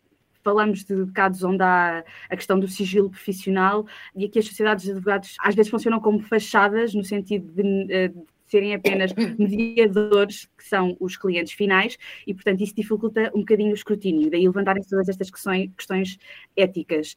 falamos 0.46 0.84
de 0.84 1.06
casos 1.06 1.42
onde 1.42 1.64
há 1.64 2.04
a 2.30 2.36
questão 2.36 2.60
do 2.60 2.68
sigilo 2.68 3.10
profissional 3.10 3.84
e 4.14 4.26
aqui 4.26 4.38
as 4.38 4.46
sociedades 4.46 4.84
de 4.84 4.92
advogados 4.92 5.34
às 5.40 5.56
vezes 5.56 5.68
funcionam 5.68 5.98
como 5.98 6.20
fachadas, 6.20 6.94
no 6.94 7.02
sentido 7.02 7.50
de, 7.52 7.92
eh, 7.92 8.08
de 8.08 8.24
serem 8.46 8.72
apenas 8.72 9.12
mediadores, 9.36 10.48
que 10.56 10.62
são 10.64 10.96
os 11.00 11.16
clientes 11.16 11.52
finais, 11.52 11.98
e, 12.24 12.32
portanto, 12.32 12.62
isso 12.62 12.76
dificulta 12.76 13.28
um 13.34 13.40
bocadinho 13.40 13.72
o 13.72 13.74
escrutínio, 13.74 14.30
daí 14.30 14.46
levantarem-se 14.46 14.88
todas 14.88 15.08
estas 15.08 15.32
questões, 15.32 15.68
questões 15.76 16.16
éticas. 16.56 17.16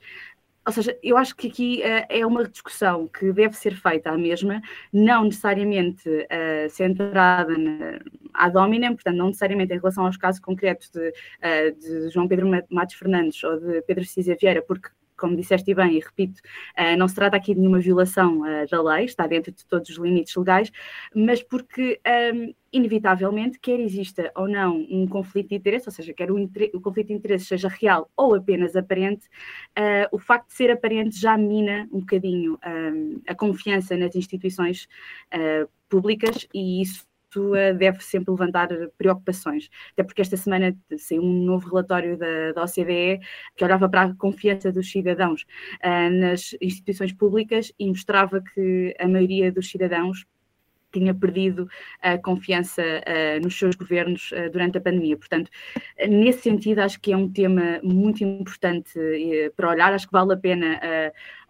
Ou 0.66 0.74
seja, 0.74 0.98
eu 1.04 1.16
acho 1.16 1.36
que 1.36 1.48
aqui 1.48 1.82
uh, 1.82 2.06
é 2.10 2.26
uma 2.26 2.48
discussão 2.48 3.08
que 3.08 3.32
deve 3.32 3.56
ser 3.56 3.76
feita 3.76 4.10
à 4.10 4.18
mesma, 4.18 4.60
não 4.92 5.26
necessariamente 5.26 6.10
uh, 6.10 6.70
centrada 6.70 7.56
na, 7.56 8.00
à 8.40 8.50
dominem, 8.50 8.94
portanto, 8.94 9.18
não 9.18 9.28
necessariamente 9.28 9.74
em 9.74 9.78
relação 9.78 10.06
aos 10.06 10.18
casos 10.18 10.40
concretos 10.40 10.90
de, 10.90 11.10
uh, 11.10 11.80
de 11.80 12.10
João 12.10 12.28
Pedro 12.28 12.50
Matos 12.70 12.96
Fernandes 12.96 13.44
ou 13.44 13.60
de 13.60 13.82
Pedro 13.82 14.06
Cisa 14.06 14.36
Vieira, 14.40 14.62
porque 14.62 14.90
como 15.20 15.36
disseste 15.36 15.74
bem 15.74 15.98
e 15.98 16.00
repito, 16.00 16.40
uh, 16.78 16.98
não 16.98 17.08
se 17.08 17.16
trata 17.16 17.36
aqui 17.36 17.54
de 17.54 17.60
nenhuma 17.60 17.80
violação 17.80 18.40
uh, 18.40 18.66
da 18.72 18.82
lei, 18.82 19.06
está 19.06 19.28
dentro 19.28 19.52
de 19.52 19.66
todos 19.66 19.90
os 19.90 19.98
limites 19.98 20.34
legais, 20.36 20.72
mas 21.14 21.44
porque, 21.44 22.00
um, 22.34 22.54
inevitavelmente, 22.72 23.60
quer 23.60 23.80
exista 23.80 24.32
ou 24.34 24.48
não 24.48 24.78
um 24.90 25.06
conflito 25.08 25.50
de 25.50 25.56
interesse, 25.56 25.90
ou 25.90 25.92
seja, 25.92 26.14
quer 26.14 26.32
o, 26.32 26.38
o 26.74 26.82
conflito 26.82 27.08
de 27.08 27.14
interesse 27.14 27.46
seja 27.46 27.68
real 27.68 28.10
ou 28.16 28.36
apenas 28.36 28.76
aparente, 28.76 29.28
o 30.12 30.20
facto 30.20 30.48
de 30.50 30.54
ser 30.54 30.72
aparente 30.72 31.20
já 31.20 31.36
mina 31.36 31.90
um 31.92 32.00
bocadinho 32.00 32.60
um, 32.66 33.22
a 33.28 33.34
confiança 33.34 33.98
nas 33.98 34.16
instituições 34.16 34.88
públicas 35.90 36.48
e 36.54 36.82
isso 36.84 37.09
uh, 37.38 37.78
deve 37.78 38.04
sempre 38.04 38.32
levantar 38.32 38.70
preocupações. 38.98 39.70
Até 39.94 40.04
porque 40.04 40.22
esta 40.22 40.38
semana 40.38 40.76
saiu 40.98 41.22
um 41.22 41.44
novo 41.44 41.70
relatório 41.70 42.18
da, 42.18 42.54
da 42.54 42.64
OCDE 42.64 43.20
que 43.56 43.64
olhava 43.64 43.88
para 43.90 44.04
a 44.04 44.16
confiança 44.16 44.72
dos 44.72 44.92
cidadãos 44.92 45.44
uh, 45.84 46.10
nas 46.10 46.56
instituições 46.62 47.14
públicas 47.14 47.72
e 47.78 47.88
mostrava 47.88 48.42
que 48.42 48.96
a 49.00 49.08
maioria 49.08 49.52
dos 49.52 49.70
cidadãos 49.70 50.26
tinha 50.92 51.14
perdido 51.14 51.68
a 52.02 52.18
confiança 52.18 52.82
uh, 52.82 53.44
nos 53.44 53.58
seus 53.58 53.76
governos 53.76 54.32
uh, 54.32 54.50
durante 54.52 54.78
a 54.78 54.82
pandemia. 54.82 55.18
Portanto, 55.18 55.50
nesse 56.08 56.42
sentido, 56.42 56.80
acho 56.80 57.00
que 57.00 57.14
é 57.14 57.18
um 57.18 57.32
tema 57.32 57.80
muito 57.84 58.24
importante 58.24 58.98
uh, 58.98 59.54
para 59.56 59.70
olhar, 59.70 59.94
acho 59.94 60.08
que 60.08 60.14
vale 60.14 60.34
a 60.34 60.38
pena 60.38 60.80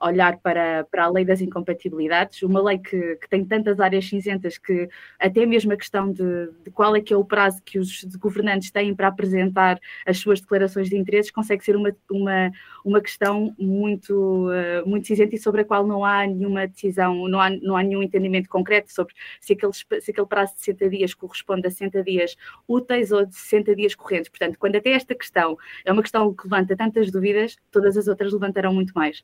olhar 0.01 0.37
para, 0.37 0.85
para 0.85 1.05
a 1.05 1.09
lei 1.09 1.25
das 1.25 1.41
incompatibilidades, 1.41 2.41
uma 2.43 2.61
lei 2.61 2.77
que, 2.77 3.15
que 3.17 3.29
tem 3.29 3.43
tantas 3.45 3.79
áreas 3.79 4.07
cinzentas 4.07 4.57
que 4.57 4.87
até 5.19 5.45
mesmo 5.45 5.73
a 5.73 5.77
questão 5.77 6.11
de, 6.11 6.49
de 6.63 6.71
qual 6.71 6.95
é 6.95 7.01
que 7.01 7.13
é 7.13 7.17
o 7.17 7.25
prazo 7.25 7.61
que 7.63 7.79
os 7.79 8.03
governantes 8.15 8.71
têm 8.71 8.95
para 8.95 9.07
apresentar 9.07 9.79
as 10.05 10.17
suas 10.17 10.39
declarações 10.39 10.89
de 10.89 10.97
interesses 10.97 11.31
consegue 11.31 11.63
ser 11.63 11.75
uma, 11.75 11.95
uma, 12.09 12.51
uma 12.83 13.01
questão 13.01 13.53
muito, 13.57 14.47
muito 14.85 15.07
cinzenta 15.07 15.35
e 15.35 15.39
sobre 15.39 15.61
a 15.61 15.65
qual 15.65 15.85
não 15.85 16.03
há 16.05 16.25
nenhuma 16.25 16.67
decisão, 16.67 17.27
não 17.27 17.39
há, 17.39 17.49
não 17.49 17.75
há 17.75 17.83
nenhum 17.83 18.03
entendimento 18.03 18.49
concreto 18.49 18.91
sobre 18.93 19.13
se 19.39 19.53
aquele, 19.53 19.73
se 19.73 20.11
aquele 20.11 20.27
prazo 20.27 20.53
de 20.53 20.61
60 20.61 20.89
dias 20.89 21.13
corresponde 21.13 21.67
a 21.67 21.69
60 21.69 22.03
dias 22.03 22.35
úteis 22.67 23.11
ou 23.11 23.25
de 23.25 23.35
60 23.35 23.75
dias 23.75 23.95
correntes. 23.95 24.29
Portanto, 24.29 24.57
quando 24.57 24.75
até 24.75 24.91
esta 24.91 25.15
questão 25.15 25.57
é 25.85 25.91
uma 25.91 26.01
questão 26.01 26.33
que 26.33 26.43
levanta 26.43 26.75
tantas 26.75 27.11
dúvidas, 27.11 27.57
todas 27.71 27.97
as 27.97 28.07
outras 28.07 28.33
levantarão 28.33 28.73
muito 28.73 28.93
mais. 28.93 29.23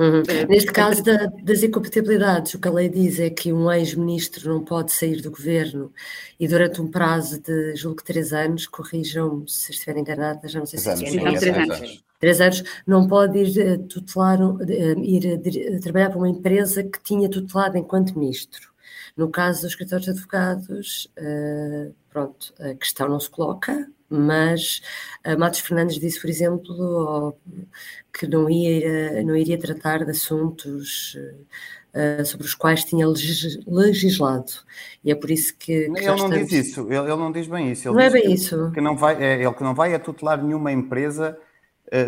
Uhum. 0.00 0.22
É, 0.26 0.46
Neste 0.46 0.72
caso 0.72 1.02
da, 1.04 1.26
das 1.26 1.62
incompatibilidades, 1.62 2.54
o 2.54 2.58
que 2.58 2.66
a 2.66 2.70
lei 2.70 2.88
diz 2.88 3.20
é 3.20 3.28
que 3.28 3.52
um 3.52 3.70
ex-ministro 3.70 4.50
não 4.50 4.64
pode 4.64 4.92
sair 4.92 5.20
do 5.20 5.30
governo 5.30 5.92
e 6.38 6.48
durante 6.48 6.80
um 6.80 6.88
prazo 6.88 7.38
de, 7.38 7.76
julgo 7.76 7.98
que 7.98 8.04
três 8.04 8.32
anos, 8.32 8.66
corrijam-me 8.66 9.46
se 9.46 9.72
estiver 9.72 9.98
enganada, 9.98 10.48
já 10.48 10.58
não 10.58 10.64
sei 10.64 10.78
se 10.78 10.88
é 10.88 10.94
três 10.94 11.42
anos. 11.44 12.02
Três 12.18 12.40
anos, 12.40 12.64
não 12.86 13.06
pode 13.06 13.38
ir 13.38 13.58
eh, 13.60 13.76
tutelar, 13.76 14.38
eh, 14.68 14.94
ir 14.98 15.26
eh, 15.26 15.78
trabalhar 15.80 16.08
para 16.08 16.18
uma 16.18 16.28
empresa 16.28 16.82
que 16.82 17.02
tinha 17.02 17.28
tutelado 17.28 17.76
enquanto 17.76 18.18
ministro. 18.18 18.70
No 19.14 19.30
caso 19.30 19.62
dos 19.62 19.72
escritórios 19.72 20.06
de 20.06 20.12
advogados, 20.12 21.10
pronto, 22.08 22.54
a 22.58 22.74
questão 22.74 23.08
não 23.08 23.20
se 23.20 23.28
coloca, 23.28 23.86
mas 24.10 24.82
uh, 25.24 25.38
Matos 25.38 25.60
Fernandes 25.60 26.00
disse, 26.00 26.20
por 26.20 26.28
exemplo, 26.28 27.34
que 28.12 28.26
não, 28.26 28.50
ia, 28.50 29.22
não 29.22 29.36
iria 29.36 29.58
tratar 29.58 30.04
de 30.04 30.10
assuntos 30.10 31.16
uh, 31.94 32.24
sobre 32.24 32.46
os 32.46 32.54
quais 32.54 32.84
tinha 32.84 33.06
legislado. 33.06 34.52
E 35.04 35.10
é 35.10 35.14
por 35.14 35.30
isso 35.30 35.56
que. 35.56 35.88
que 35.88 35.98
ele 35.98 36.06
não 36.06 36.14
estamos... 36.16 36.48
diz 36.48 36.66
isso, 36.66 36.80
ele, 36.88 36.98
ele, 36.98 37.16
não 37.16 37.32
diz 37.32 37.46
bem 37.46 37.70
isso. 37.70 37.88
Ele 37.88 37.94
não 37.94 38.02
é 38.02 38.10
bem 38.10 38.32
isso. 38.32 38.70
Que 38.72 38.80
não 38.80 38.96
vai, 38.96 39.22
é, 39.22 39.42
ele 39.42 39.54
que 39.54 39.62
não 39.62 39.74
vai 39.74 39.94
é 39.94 39.98
tutelar 39.98 40.42
nenhuma 40.42 40.72
empresa 40.72 41.38
eh, 41.38 41.49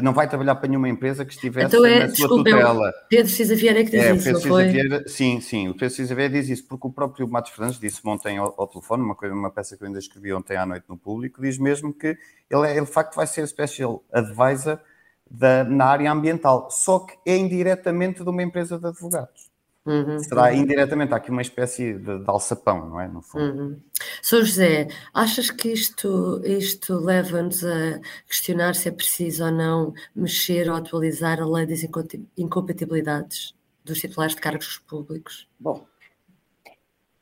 não 0.02 0.12
vai 0.12 0.28
trabalhar 0.28 0.54
para 0.54 0.68
nenhuma 0.68 0.88
empresa 0.88 1.24
que 1.24 1.32
estivesse 1.32 1.66
então 1.66 1.84
é, 1.84 2.00
na 2.00 2.08
sua 2.08 2.28
desculpa, 2.28 2.50
é 2.50 2.52
tutela. 2.52 2.92
Pedro 3.08 3.32
Cisa 3.32 3.56
Vieira 3.56 3.80
é 3.80 3.84
que 3.84 3.90
diz 3.90 4.00
é, 4.00 4.14
isso, 4.14 4.24
Pedro 4.24 4.40
foi? 4.40 4.68
Vieira, 4.68 5.04
sim, 5.08 5.40
sim, 5.40 5.68
o 5.68 5.74
Pedro 5.74 5.90
Cisa 5.94 6.14
Vieira 6.14 6.32
diz 6.32 6.48
isso, 6.48 6.66
porque 6.66 6.86
o 6.86 6.90
próprio 6.90 7.28
Matos 7.28 7.50
Fernandes 7.50 7.80
disse 7.80 8.00
ontem 8.04 8.38
ao, 8.38 8.54
ao, 8.56 8.66
telefone, 8.68 9.02
uma, 9.02 9.14
coisa, 9.14 9.34
uma 9.34 9.50
peça 9.50 9.76
que 9.76 9.82
eu 9.82 9.86
ainda 9.86 9.98
escrevi 9.98 10.32
ontem 10.32 10.56
à 10.56 10.64
noite 10.64 10.84
no 10.88 10.96
público, 10.96 11.42
diz 11.42 11.58
mesmo 11.58 11.92
que 11.92 12.16
ele, 12.48 12.66
é, 12.66 12.76
ele 12.76 12.86
de 12.86 12.92
facto 12.92 13.14
vai 13.16 13.26
ser 13.26 13.46
special 13.46 14.04
advisor 14.12 14.78
da, 15.30 15.64
na 15.64 15.86
área 15.86 16.12
ambiental, 16.12 16.68
só 16.70 17.00
que 17.00 17.14
é 17.26 17.36
indiretamente 17.36 18.22
de 18.22 18.28
uma 18.28 18.42
empresa 18.42 18.78
de 18.78 18.86
advogados. 18.86 19.51
Uhum, 19.84 20.18
Será 20.20 20.52
uhum. 20.52 20.62
indiretamente, 20.62 21.12
há 21.12 21.16
aqui 21.16 21.30
uma 21.30 21.42
espécie 21.42 21.94
de, 21.94 22.18
de 22.20 22.24
alçapão, 22.26 22.88
não 22.88 23.00
é? 23.00 23.08
No 23.08 23.20
fundo. 23.20 23.44
Uhum. 23.44 23.80
Sou 24.22 24.44
José, 24.44 24.86
achas 25.12 25.50
que 25.50 25.72
isto, 25.72 26.40
isto 26.44 26.94
leva-nos 26.94 27.64
a 27.64 28.00
questionar 28.28 28.76
se 28.76 28.88
é 28.88 28.92
preciso 28.92 29.44
ou 29.44 29.50
não 29.50 29.92
mexer 30.14 30.70
ou 30.70 30.76
atualizar 30.76 31.40
a 31.40 31.46
lei 31.46 31.66
das 31.66 31.80
incompatibilidades 32.36 33.54
dos 33.84 33.98
titulares 33.98 34.36
de 34.36 34.40
cargos 34.40 34.78
públicos? 34.78 35.48
Bom, 35.58 35.84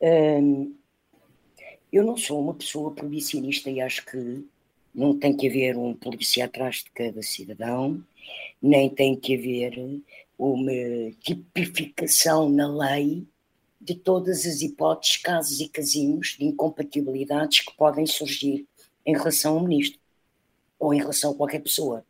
hum, 0.03 0.75
eu 1.91 2.05
não 2.05 2.17
sou 2.17 2.41
uma 2.41 2.55
pessoa 2.55 2.93
proibicionista 2.93 3.71
e 3.71 3.81
acho 3.81 4.05
que 4.05 4.47
não 4.95 5.19
tem 5.19 5.37
que 5.37 5.49
haver 5.49 5.77
um 5.77 5.95
polícia 5.95 6.45
atrás 6.45 6.77
de 6.85 6.91
cada 6.91 7.23
cidadão, 7.23 8.05
nem 8.61 8.91
tem 8.91 9.17
que 9.17 9.35
haver 9.35 10.03
uma 10.41 10.73
tipificação 11.21 12.49
na 12.49 12.67
lei 12.67 13.27
de 13.79 13.95
todas 13.95 14.47
as 14.47 14.63
hipóteses, 14.63 15.19
casos 15.19 15.61
e 15.61 15.69
casinhos 15.69 16.37
de 16.39 16.47
incompatibilidades 16.47 17.61
que 17.61 17.77
podem 17.77 18.07
surgir 18.07 18.67
em 19.05 19.13
relação 19.13 19.59
ao 19.59 19.63
ministro 19.63 20.01
ou 20.79 20.95
em 20.95 20.99
relação 20.99 21.33
a 21.33 21.35
qualquer 21.35 21.61
pessoa. 21.61 22.05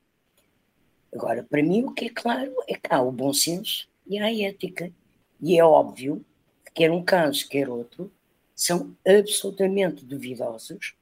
Agora, 1.13 1.43
para 1.43 1.61
mim, 1.61 1.83
o 1.83 1.93
que 1.93 2.05
é 2.05 2.11
claro 2.11 2.55
é 2.69 2.75
que 2.75 2.93
há 2.93 3.03
o 3.03 3.11
bom 3.11 3.33
senso 3.33 3.89
e 4.07 4.17
há 4.19 4.27
a 4.27 4.33
ética. 4.33 4.93
E 5.41 5.59
é 5.59 5.65
óbvio 5.65 6.25
que, 6.65 6.73
quer 6.73 6.91
um 6.93 7.03
caso, 7.03 7.49
quer 7.49 7.69
outro, 7.69 8.13
são 8.55 8.97
absolutamente 9.05 10.05
duvidosos 10.05 10.95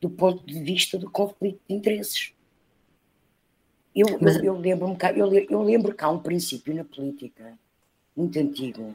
do 0.00 0.08
ponto 0.08 0.46
de 0.46 0.62
vista 0.62 0.96
do 0.96 1.10
conflito 1.10 1.60
de 1.68 1.74
interesses. 1.74 2.32
Eu, 3.94 4.18
Mas... 4.20 4.36
eu, 4.36 4.44
eu 4.44 4.58
lembro-me 4.58 4.96
eu, 5.16 5.34
eu 5.34 5.62
lembro 5.62 5.94
que 5.94 6.04
há 6.04 6.08
um 6.08 6.18
princípio 6.18 6.74
na 6.74 6.84
política 6.84 7.58
muito 8.16 8.38
antigo 8.38 8.94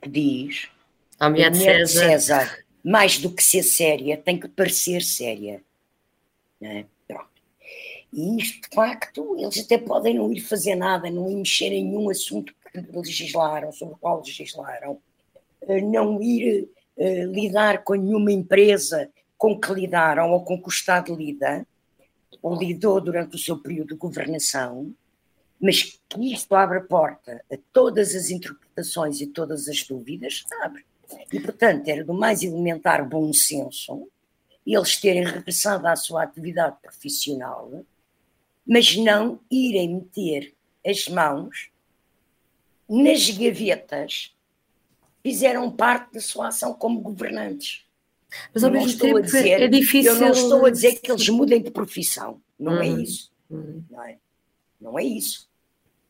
que 0.00 0.08
diz 0.08 0.68
a 1.18 1.28
mulher 1.28 1.50
de 1.50 1.58
César. 1.58 1.86
César, 1.88 2.64
mais 2.84 3.18
do 3.18 3.30
que 3.30 3.42
ser 3.42 3.62
séria, 3.62 4.16
tem 4.16 4.38
que 4.38 4.48
parecer 4.48 5.02
séria. 5.02 5.62
É? 6.60 6.84
E 8.12 8.38
isto, 8.38 8.68
de 8.68 8.74
facto, 8.74 9.36
eles 9.38 9.58
até 9.58 9.76
podem 9.76 10.14
não 10.14 10.32
ir 10.32 10.40
fazer 10.40 10.74
nada, 10.74 11.10
não 11.10 11.30
ir 11.30 11.36
mexer 11.36 11.72
em 11.72 11.84
nenhum 11.84 12.08
assunto 12.08 12.54
que 12.72 12.80
legislaram, 12.92 13.70
sobre 13.70 13.94
o 13.94 13.98
qual 13.98 14.18
legislaram, 14.18 14.98
eh, 15.62 15.80
não 15.80 16.22
ir 16.22 16.68
uh, 16.96 17.32
lidar 17.32 17.84
com 17.84 17.94
nenhuma 17.94 18.32
empresa 18.32 19.10
com 19.36 19.58
que 19.58 19.72
lidaram 19.72 20.30
ou 20.30 20.42
com 20.42 20.58
que 20.58 20.68
o 20.68 20.70
Estado 20.70 21.14
lida, 21.14 21.66
ou 22.42 22.56
lidou 22.56 23.00
durante 23.00 23.36
o 23.36 23.38
seu 23.38 23.58
período 23.58 23.94
de 23.94 24.00
governação, 24.00 24.94
mas 25.60 26.00
que 26.08 26.32
isto 26.32 26.54
abre 26.54 26.78
a 26.78 26.82
porta 26.82 27.44
a 27.52 27.56
todas 27.72 28.14
as 28.14 28.30
interpretações 28.30 29.20
e 29.20 29.26
todas 29.26 29.68
as 29.68 29.82
dúvidas, 29.82 30.44
abre. 30.62 30.84
E, 31.32 31.40
portanto, 31.40 31.88
era 31.88 32.04
do 32.04 32.14
mais 32.14 32.42
elementar 32.42 33.06
bom 33.08 33.32
senso 33.32 34.08
eles 34.66 35.00
terem 35.00 35.24
regressado 35.24 35.86
à 35.86 35.96
sua 35.96 36.24
atividade 36.24 36.76
profissional, 36.82 37.84
mas 38.66 38.96
não 38.96 39.40
irem 39.50 39.94
meter 39.94 40.54
as 40.86 41.08
mãos 41.08 41.70
nas 42.88 43.30
gavetas, 43.30 44.36
fizeram 45.22 45.70
parte 45.70 46.14
da 46.14 46.20
sua 46.20 46.48
ação 46.48 46.74
como 46.74 47.00
governantes. 47.00 47.87
Mas 48.52 48.62
ao 48.62 48.70
mesmo 48.70 48.98
tempo 48.98 49.22
dizer, 49.22 49.62
é 49.62 49.68
difícil. 49.68 50.12
Eu 50.12 50.20
não 50.20 50.30
estou 50.30 50.66
a 50.66 50.70
dizer 50.70 51.00
que 51.00 51.10
eles 51.10 51.28
mudem 51.28 51.62
de 51.62 51.70
profissão, 51.70 52.40
não 52.58 52.74
é 52.74 52.88
hum. 52.88 52.98
é 52.98 53.02
isso. 53.02 53.32
Hum. 53.50 53.82
Não, 53.90 54.02
é? 54.02 54.18
não 54.80 54.98
é 54.98 55.04
isso. 55.04 55.48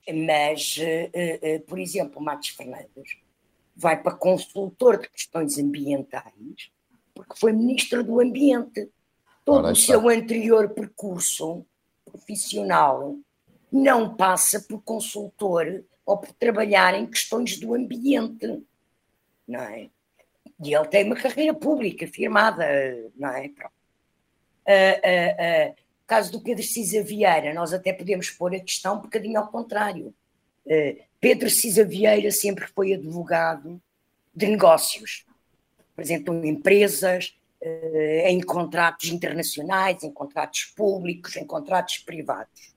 Mas, 0.09 0.79
uh, 0.79 1.57
uh, 1.57 1.61
por 1.67 1.79
exemplo, 1.79 2.21
Matos 2.21 2.49
Fernandes 2.49 3.19
vai 3.77 4.03
para 4.03 4.17
consultor 4.17 4.99
de 4.99 5.09
questões 5.09 5.59
ambientais 5.59 6.71
porque 7.19 7.35
foi 7.37 7.53
ministro 7.53 8.05
do 8.05 8.21
Ambiente. 8.21 8.89
Todo 9.45 9.69
o 9.69 9.75
seu 9.75 10.09
anterior 10.09 10.69
percurso 10.69 11.67
profissional 12.05 13.17
não 13.73 14.15
passa 14.15 14.61
por 14.61 14.81
consultor 14.83 15.85
ou 16.07 16.19
por 16.19 16.33
trabalhar 16.35 16.95
em 16.95 17.07
questões 17.07 17.59
do 17.59 17.75
ambiente, 17.75 18.63
não 19.47 19.61
é? 19.61 19.91
E 20.63 20.75
ele 20.75 20.89
tem 20.89 21.05
uma 21.05 21.17
carreira 21.17 21.55
pública 21.55 22.07
firmada, 22.07 22.67
não 23.17 23.29
é? 23.29 23.47
Uh, 23.47 23.53
uh, 24.69 25.71
uh, 25.71 25.75
caso 26.07 26.33
do 26.33 26.41
Pedro 26.41 26.65
Cisa 26.65 27.03
Vieira, 27.03 27.55
nós 27.55 27.73
até 27.73 27.93
podemos 27.93 28.31
pôr 28.31 28.55
a 28.55 28.61
questão 28.61 28.97
um 28.97 29.03
bocadinho 29.03 29.39
ao 29.39 29.49
contrário. 29.49 30.15
Uh, 30.67 30.99
Pedro 31.21 31.49
Cisa 31.49 31.85
Vieira 31.85 32.31
sempre 32.31 32.67
foi 32.67 32.93
advogado 32.93 33.81
de 34.35 34.47
negócios, 34.47 35.25
apresentam 35.93 36.45
empresas, 36.45 37.37
uh, 37.63 38.27
em 38.27 38.41
contratos 38.41 39.11
internacionais, 39.11 40.03
em 40.03 40.11
contratos 40.11 40.65
públicos, 40.77 41.37
em 41.37 41.45
contratos 41.45 41.99
privados. 41.99 42.75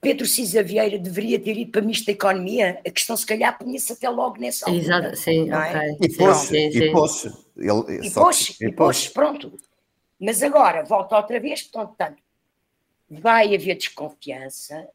Pedro 0.00 0.26
Cisa 0.26 0.62
Vieira 0.62 0.98
deveria 0.98 1.38
ter 1.38 1.58
ido 1.58 1.70
para 1.70 1.80
a 1.80 1.84
Ministra 1.84 2.06
da 2.06 2.12
Economia, 2.12 2.80
a 2.86 2.90
questão 2.90 3.16
se 3.16 3.26
calhar 3.26 3.56
punha-se 3.58 3.92
até 3.92 4.08
logo 4.08 4.38
nessa 4.38 4.64
altura. 4.64 4.82
Exato, 4.82 5.16
sim, 5.16 5.50
é? 5.50 5.56
ok. 5.56 5.96
E 6.00 6.16
pôs, 6.16 6.50
e 6.50 6.90
pôs. 6.90 7.24
E 7.56 8.10
pôs, 8.10 8.60
e 8.60 8.72
pôs, 8.72 9.08
pronto. 9.08 9.52
Mas 10.18 10.42
agora, 10.42 10.82
volta 10.84 11.16
outra 11.16 11.38
vez, 11.38 11.62
portanto, 11.62 12.22
vai 13.10 13.54
haver 13.54 13.76
desconfiança, 13.76 14.88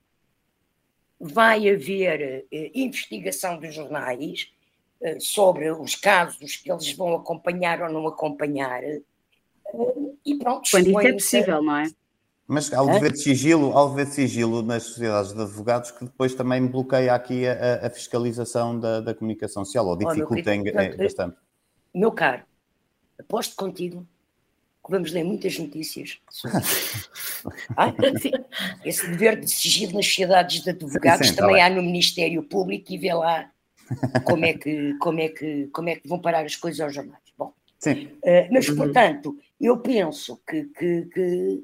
vai 1.19 1.69
haver 1.69 2.45
eh, 2.51 2.71
investigação 2.73 3.59
dos 3.59 3.75
jornais 3.75 4.51
eh, 5.01 5.19
sobre 5.19 5.71
os 5.71 5.95
casos 5.95 6.55
que 6.55 6.71
eles 6.71 6.91
vão 6.93 7.15
acompanhar 7.15 7.81
ou 7.81 7.89
não 7.91 8.07
acompanhar, 8.07 8.83
eh, 8.83 9.01
e 10.25 10.35
pronto. 10.35 10.69
Quando 10.71 10.89
isso 10.89 10.99
é 10.99 11.13
possível, 11.13 11.61
não 11.61 11.77
é? 11.77 11.91
Mas 12.47 12.71
há 12.71 12.81
o 12.81 12.91
dever 12.91 13.11
de 13.11 13.19
sigilo, 13.19 13.75
há 13.75 13.83
o 13.83 13.89
dever 13.89 14.05
de 14.05 14.13
sigilo 14.13 14.61
nas 14.61 14.83
sociedades 14.83 15.33
de 15.33 15.41
advogados 15.41 15.91
que 15.91 16.05
depois 16.05 16.35
também 16.35 16.65
bloqueia 16.67 17.15
aqui 17.15 17.47
a, 17.47 17.87
a 17.87 17.89
fiscalização 17.89 18.79
da, 18.79 19.01
da, 19.01 19.15
comunicação 19.15 19.65
social, 19.65 19.87
ou 19.87 19.97
dificulta 19.97 20.53
oh, 20.53 20.63
querido, 20.63 20.97
bastante. 20.97 21.37
Meu 21.93 22.11
caro, 22.11 22.43
aposto 23.19 23.55
contigo 23.55 24.07
que 24.85 24.91
vamos 24.91 25.11
ler 25.11 25.23
muitas 25.23 25.57
notícias 25.57 26.19
sobre 26.29 26.59
ah, 27.75 27.91
Esse 28.85 29.09
dever 29.09 29.39
de 29.39 29.49
sigilo 29.49 29.93
nas 29.93 30.05
sociedades 30.05 30.61
de 30.61 30.69
advogados 30.69 31.29
Sim, 31.29 31.35
também 31.35 31.57
tá 31.57 31.65
há 31.65 31.69
no 31.71 31.81
Ministério 31.81 32.43
Público 32.43 32.93
e 32.93 32.97
vê 32.99 33.11
lá 33.11 33.49
como 34.23 34.45
é 34.45 34.53
que, 34.53 34.93
como 34.99 35.19
é 35.19 35.29
que, 35.29 35.67
como 35.67 35.89
é 35.89 35.95
que 35.95 36.07
vão 36.07 36.19
parar 36.19 36.45
as 36.45 36.55
coisas 36.55 36.79
aos 36.79 36.93
jornais. 36.93 37.23
Bom, 37.35 37.51
Sim. 37.79 38.05
Uh, 38.23 38.47
mas, 38.51 38.69
uhum. 38.69 38.75
portanto, 38.75 39.35
eu 39.59 39.77
penso 39.77 40.39
que, 40.47 40.65
que, 40.65 41.05
que 41.05 41.63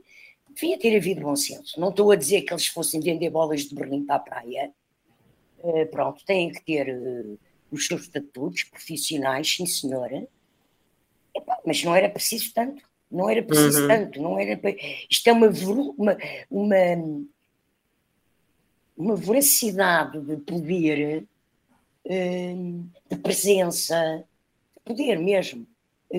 devia 0.54 0.78
ter 0.78 0.96
havido 0.96 1.22
bom 1.22 1.36
senso. 1.36 1.80
Não 1.80 1.90
estou 1.90 2.12
a 2.12 2.16
dizer 2.16 2.42
que 2.42 2.54
eles 2.54 2.68
fossem 2.68 3.00
vender 3.00 3.30
bolas 3.30 3.62
de 3.62 3.76
Berlim 3.76 4.06
para 4.06 4.16
a 4.16 4.20
praia. 4.20 4.72
Uh, 5.60 5.86
pronto, 5.88 6.24
têm 6.26 6.52
que 6.52 6.64
ter 6.64 6.90
uh, 6.90 7.40
os 7.72 7.86
seus 7.88 8.04
estatutos 8.04 8.64
profissionais, 8.64 9.56
sim 9.56 9.66
senhora. 9.66 10.28
Epá, 11.36 11.60
mas 11.66 11.84
não 11.84 11.96
era 11.96 12.10
preciso 12.10 12.54
tanto. 12.54 12.84
Não 13.10 13.30
era 13.30 13.44
preciso 13.44 13.82
uhum. 13.82 13.88
tanto. 13.88 14.22
Não 14.22 14.40
era, 14.40 14.60
isto 15.10 15.28
é 15.28 15.34
uma, 15.34 15.48
uma, 15.98 16.18
uma, 16.50 17.26
uma 18.98 19.16
voracidade 19.16 20.20
de 20.22 20.38
poder, 20.38 21.26
eh, 22.06 22.56
de 23.10 23.18
presença, 23.18 24.24
de 24.76 24.82
poder 24.84 25.20
mesmo 25.20 25.68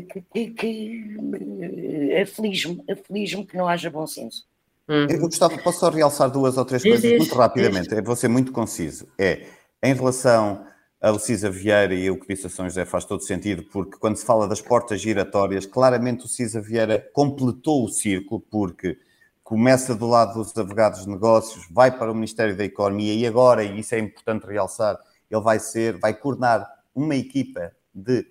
que, 0.01 0.23
que, 0.33 0.51
que 0.51 2.21
aflige-me 2.23 2.83
aflige 2.91 3.45
que 3.45 3.57
não 3.57 3.69
haja 3.69 3.91
bom 3.91 4.07
senso. 4.07 4.47
Uhum. 4.89 5.07
Eu 5.09 5.21
gostava, 5.21 5.57
posso 5.59 5.81
só 5.81 5.91
realçar 5.91 6.31
duas 6.31 6.57
ou 6.57 6.65
três 6.65 6.83
coisas 6.83 7.19
muito 7.19 7.35
rapidamente, 7.35 7.95
é, 7.95 8.03
vou 8.03 8.17
ser 8.17 8.29
muito 8.29 8.53
conciso. 8.53 9.07
É, 9.19 9.47
em 9.83 9.95
relação 9.95 10.65
ao 11.01 11.19
Cisa 11.19 11.51
Vieira 11.51 11.95
e 11.95 12.11
o 12.11 12.19
que 12.19 12.29
disse 12.29 12.47
a 12.47 12.51
São 12.51 12.69
José 12.69 12.85
faz 12.85 13.05
todo 13.05 13.23
sentido, 13.23 13.65
porque 13.65 13.99
quando 13.99 14.17
se 14.17 14.25
fala 14.25 14.47
das 14.47 14.61
portas 14.61 15.01
giratórias, 15.01 15.67
claramente 15.67 16.25
o 16.25 16.29
Cisa 16.29 16.61
Vieira 16.61 17.05
completou 17.13 17.85
o 17.85 17.89
círculo, 17.89 18.41
porque 18.41 18.97
começa 19.43 19.95
do 19.95 20.07
lado 20.07 20.35
dos 20.35 20.57
advogados 20.57 21.03
de 21.05 21.11
negócios, 21.11 21.67
vai 21.71 21.91
para 21.91 22.11
o 22.11 22.15
Ministério 22.15 22.57
da 22.57 22.65
Economia 22.65 23.15
e 23.15 23.27
agora, 23.27 23.65
e 23.65 23.81
isso 23.81 23.95
é 23.95 23.99
importante 23.99 24.47
realçar, 24.47 24.99
ele 25.31 25.41
vai 25.41 25.59
ser, 25.59 25.99
vai 25.99 26.15
coordenar 26.15 26.69
uma 26.95 27.17
equipa 27.17 27.73
de 27.95 28.25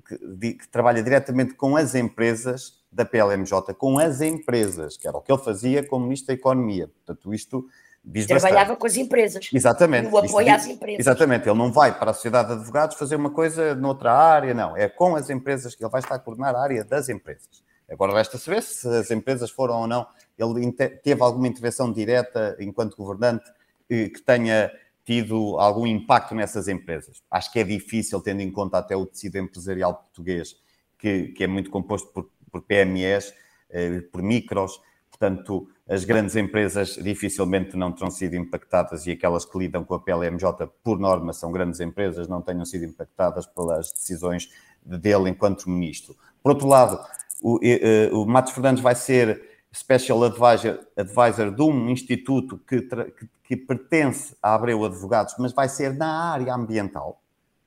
que, 0.00 0.54
que, 0.54 0.68
trabalha 0.68 1.02
diretamente 1.02 1.54
com 1.54 1.76
as 1.76 1.94
empresas 1.94 2.78
da 2.90 3.04
PLMJ, 3.04 3.74
com 3.74 3.98
as 3.98 4.20
empresas, 4.20 4.96
que 4.96 5.06
era 5.06 5.16
o 5.16 5.20
que 5.20 5.30
ele 5.30 5.42
fazia 5.42 5.86
como 5.86 6.04
Ministro 6.04 6.28
da 6.28 6.34
Economia. 6.34 6.88
Portanto, 6.88 7.34
isto 7.34 7.66
diz 8.04 8.26
Trabalhava 8.26 8.60
bastante. 8.60 8.78
com 8.80 8.86
as 8.86 8.96
empresas. 8.96 9.50
Exatamente. 9.52 10.10
No 10.10 10.18
apoio 10.18 10.54
às 10.54 10.66
empresas. 10.66 11.00
Exatamente. 11.00 11.48
Ele 11.48 11.58
não 11.58 11.72
vai 11.72 11.98
para 11.98 12.10
a 12.10 12.14
Sociedade 12.14 12.48
de 12.48 12.54
Advogados 12.54 12.96
fazer 12.96 13.16
uma 13.16 13.30
coisa 13.30 13.74
noutra 13.74 14.12
área, 14.12 14.54
não. 14.54 14.76
É 14.76 14.88
com 14.88 15.16
as 15.16 15.28
empresas 15.30 15.74
que 15.74 15.84
ele 15.84 15.90
vai 15.90 16.00
estar 16.00 16.14
a 16.14 16.18
coordenar 16.18 16.54
a 16.54 16.62
área 16.62 16.84
das 16.84 17.08
empresas. 17.08 17.62
Agora 17.90 18.12
resta 18.12 18.36
saber 18.36 18.62
se 18.62 18.86
as 18.88 19.10
empresas 19.10 19.50
foram 19.50 19.80
ou 19.80 19.86
não. 19.86 20.06
Ele 20.38 20.72
teve 20.72 21.22
alguma 21.22 21.48
intervenção 21.48 21.90
direta 21.90 22.56
enquanto 22.60 22.96
governante 22.96 23.50
eh, 23.90 24.08
que 24.08 24.20
tenha 24.20 24.70
tido 25.08 25.58
algum 25.58 25.86
impacto 25.86 26.34
nessas 26.34 26.68
empresas. 26.68 27.22
Acho 27.30 27.50
que 27.50 27.58
é 27.58 27.64
difícil, 27.64 28.20
tendo 28.20 28.42
em 28.42 28.52
conta 28.52 28.76
até 28.76 28.94
o 28.94 29.06
tecido 29.06 29.38
empresarial 29.38 29.94
português, 29.94 30.54
que, 30.98 31.28
que 31.28 31.44
é 31.44 31.46
muito 31.46 31.70
composto 31.70 32.12
por, 32.12 32.28
por 32.52 32.60
PMEs, 32.60 33.32
eh, 33.70 34.02
por 34.12 34.20
micros, 34.20 34.78
portanto, 35.08 35.66
as 35.88 36.04
grandes 36.04 36.36
empresas 36.36 36.98
dificilmente 37.02 37.74
não 37.74 37.90
terão 37.90 38.10
sido 38.10 38.36
impactadas 38.36 39.06
e 39.06 39.12
aquelas 39.12 39.46
que 39.46 39.56
lidam 39.56 39.82
com 39.82 39.94
a 39.94 39.98
PLMJ, 39.98 40.66
por 40.84 40.98
norma, 40.98 41.32
são 41.32 41.50
grandes 41.50 41.80
empresas, 41.80 42.28
não 42.28 42.42
tenham 42.42 42.66
sido 42.66 42.84
impactadas 42.84 43.46
pelas 43.46 43.90
decisões 43.90 44.52
dele 44.84 45.30
enquanto 45.30 45.70
ministro. 45.70 46.14
Por 46.42 46.50
outro 46.50 46.68
lado, 46.68 47.00
o, 47.40 47.58
eh, 47.62 48.10
o 48.12 48.26
Matos 48.26 48.52
Fernandes 48.52 48.82
vai 48.82 48.94
ser 48.94 49.57
Special 49.74 50.24
Advisor, 50.24 50.80
advisor 50.96 51.54
de 51.54 51.62
um 51.62 51.90
instituto 51.90 52.58
que, 52.66 52.80
que, 52.80 53.28
que, 53.44 53.56
pertence 53.56 54.34
a 54.42 54.54
Abreu 54.54 54.84
Advogados, 54.84 55.34
mas 55.38 55.52
vai 55.52 55.68
ser 55.68 55.94
na 55.94 56.32
área 56.32 56.54
ambiental, 56.54 57.20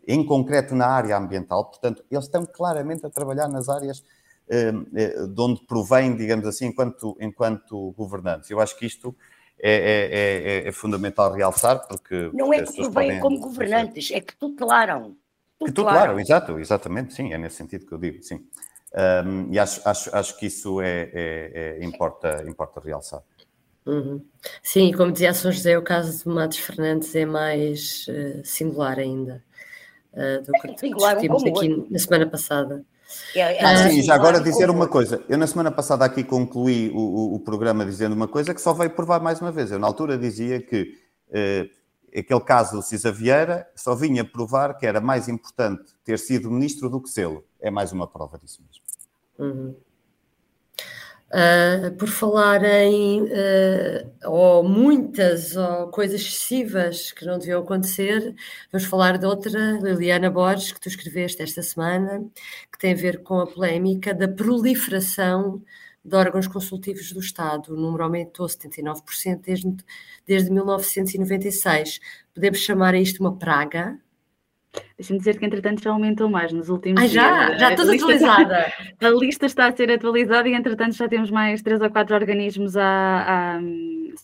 em 0.08 0.26
concreto 0.26 0.74
na 0.74 0.88
área 0.88 1.16
ambiental, 1.16 1.66
portanto, 1.66 2.04
eles 2.10 2.26
estão 2.26 2.44
claramente 2.46 3.06
a 3.06 3.10
trabalhar 3.10 3.48
nas 3.48 3.70
áreas 3.70 4.04
eh, 4.50 4.74
eh 4.96 5.28
de 5.28 5.42
onde 5.42 5.64
provém, 5.68 6.16
digamos 6.16 6.48
assim, 6.48 6.68
enquanto, 6.68 7.16
enquanto 7.20 7.92
governantes. 7.92 8.50
Eu 8.50 8.60
acho 8.60 8.76
que 8.78 8.86
isto 8.88 9.16
é, 9.60 9.72
é, 9.72 10.66
é, 10.66 10.68
é 10.68 10.72
fundamental 10.72 11.32
realçar, 11.32 11.88
porque... 11.88 12.32
Não 12.34 12.52
é 12.52 12.64
que 12.64 12.74
provém 12.74 13.20
como 13.20 13.40
governantes, 13.40 14.10
é 14.12 14.20
que 14.20 14.36
tutelaram. 14.36 15.16
tutelaram. 15.60 15.66
Que 15.66 15.72
tutelaram, 15.72 16.20
exato, 16.20 16.60
exatamente, 16.60 17.14
sim, 17.14 17.32
é 17.32 17.38
nesse 17.38 17.58
sentido 17.58 17.86
que 17.86 17.94
eu 17.94 18.00
digo, 18.00 18.24
sim. 18.24 18.44
Um, 18.94 19.54
e 19.54 19.58
acho, 19.58 19.82
acho, 19.86 20.16
acho 20.16 20.38
que 20.38 20.48
isso 20.48 20.82
é, 20.82 21.10
é, 21.14 21.78
é 21.80 21.86
importa, 21.86 22.44
importa 22.48 22.82
realçar. 22.82 23.24
Uhum. 23.86 24.24
Sim, 24.62 24.92
como 24.92 25.12
dizia 25.12 25.32
a 25.32 25.34
São 25.34 25.52
José, 25.52 25.78
o 25.78 25.82
caso 25.82 26.24
de 26.24 26.30
Matos 26.30 26.60
Fernandes 26.60 27.16
é 27.16 27.26
mais 27.26 28.06
uh, 28.08 28.46
singular 28.46 29.00
ainda 29.00 29.44
uh, 30.14 30.44
do 30.44 30.52
que 30.52 30.68
é 30.68 30.72
discutimos 30.72 31.44
aqui 31.44 31.88
na 31.90 32.00
semana 32.00 32.28
passada. 32.28 32.86
É, 33.36 33.40
é, 33.40 33.66
ah, 33.66 33.90
sim, 33.90 34.02
já 34.02 34.16
agora 34.16 34.40
dizer 34.40 34.70
uma 34.70 34.88
coisa. 34.88 35.24
Eu 35.28 35.38
na 35.38 35.48
semana 35.48 35.72
passada 35.72 36.06
aqui 36.06 36.24
concluí 36.24 36.90
o, 36.92 37.00
o, 37.00 37.36
o, 37.36 37.40
programa 37.40 37.86
dizendo 37.86 38.14
uma 38.14 38.28
coisa 38.28 38.54
que 38.54 38.62
só 38.62 38.74
veio 38.74 38.90
provar 38.92 39.20
mais 39.20 39.42
uma 39.42 39.52
vez. 39.52 39.72
Eu 39.72 39.80
na 39.80 39.88
altura 39.88 40.18
dizia 40.18 40.62
que 40.62 40.94
uh, 41.30 41.70
aquele 42.18 42.42
caso 42.42 42.78
do 42.78 42.82
Cisa 42.82 43.12
Vieira 43.12 43.68
só 43.76 43.96
vinha 43.96 44.24
provar 44.24 44.78
que 44.78 44.86
era 44.86 45.02
mais 45.02 45.28
importante 45.28 45.92
ter 46.06 46.20
sido 46.20 46.50
ministro 46.50 46.90
do 46.90 47.02
que 47.02 47.10
sê-lo. 47.10 47.44
É 47.60 47.70
mais 47.70 47.92
uma 47.92 48.08
prova 48.08 48.38
disso 48.38 48.62
mesmo. 48.66 48.81
Uhum. 49.42 49.76
Uh, 51.32 51.96
por 51.96 52.10
falar 52.10 52.62
em 52.62 53.22
uh, 53.22 54.12
ou 54.26 54.68
muitas 54.68 55.56
ou 55.56 55.88
coisas 55.88 56.20
excessivas 56.20 57.14
que 57.14 57.26
não 57.26 57.40
deviam 57.40 57.62
acontecer, 57.62 58.36
vamos 58.70 58.86
falar 58.86 59.18
de 59.18 59.26
outra, 59.26 59.80
Liliana 59.82 60.30
Borges, 60.30 60.74
que 60.74 60.82
tu 60.82 60.90
escreveste 60.90 61.42
esta 61.42 61.62
semana, 61.62 62.30
que 62.70 62.78
tem 62.78 62.92
a 62.92 62.98
ver 62.98 63.24
com 63.24 63.40
a 63.40 63.48
polémica 63.48 64.14
da 64.14 64.28
proliferação 64.28 65.64
de 66.04 66.16
órgãos 66.18 66.48
consultivos 66.48 67.14
do 67.14 67.22
Estado. 67.22 67.74
O 67.74 67.78
número 67.78 68.04
aumentou 68.04 68.46
79% 68.46 69.42
desde, 69.42 69.78
desde 70.28 70.52
1996. 70.52 72.00
Podemos 72.34 72.60
chamar 72.60 72.94
a 72.94 73.00
isto 73.00 73.22
uma 73.22 73.38
praga? 73.38 73.98
Deixa-me 74.98 75.20
dizer 75.20 75.38
que, 75.38 75.46
entretanto, 75.46 75.84
já 75.84 75.92
aumentou 75.92 76.30
mais 76.30 76.54
nos 76.54 76.70
últimos 76.70 77.02
ah, 77.02 77.08
já? 77.08 77.46
dias. 77.48 77.60
Já 77.60 77.72
estou 77.72 77.92
atualizada. 77.92 78.74
Está, 78.80 79.08
a 79.08 79.12
lista 79.12 79.46
está 79.46 79.68
a 79.68 79.76
ser 79.76 79.92
atualizada 79.92 80.48
e, 80.48 80.54
entretanto, 80.54 80.96
já 80.96 81.08
temos 81.10 81.30
mais 81.30 81.62
três 81.62 81.82
ou 81.82 81.90
quatro 81.90 82.16
organismos 82.16 82.78
a, 82.78 82.86
a, 82.86 83.62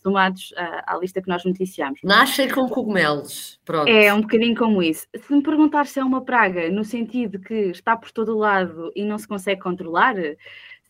somados 0.01 0.53
à, 0.55 0.93
à, 0.93 0.97
lista 0.99 1.21
que 1.21 1.27
nós 1.27 1.43
noticiamos. 1.43 1.99
Nascem 2.03 2.47
com 2.49 2.69
cogumelos. 2.69 3.59
Pronto. 3.65 3.89
É 3.89 4.13
um 4.13 4.21
bocadinho 4.21 4.55
como 4.55 4.81
isso. 4.81 5.07
Se 5.15 5.33
me 5.33 5.41
perguntar 5.41 5.85
se 5.85 5.99
é 5.99 6.03
uma 6.03 6.21
praga, 6.21 6.69
no 6.69 6.83
sentido 6.83 7.39
que 7.39 7.53
está 7.53 7.97
por 7.97 8.11
todo 8.11 8.35
o 8.35 8.37
lado 8.37 8.91
e 8.95 9.03
não 9.03 9.17
se 9.17 9.27
consegue 9.27 9.61
controlar, 9.61 10.15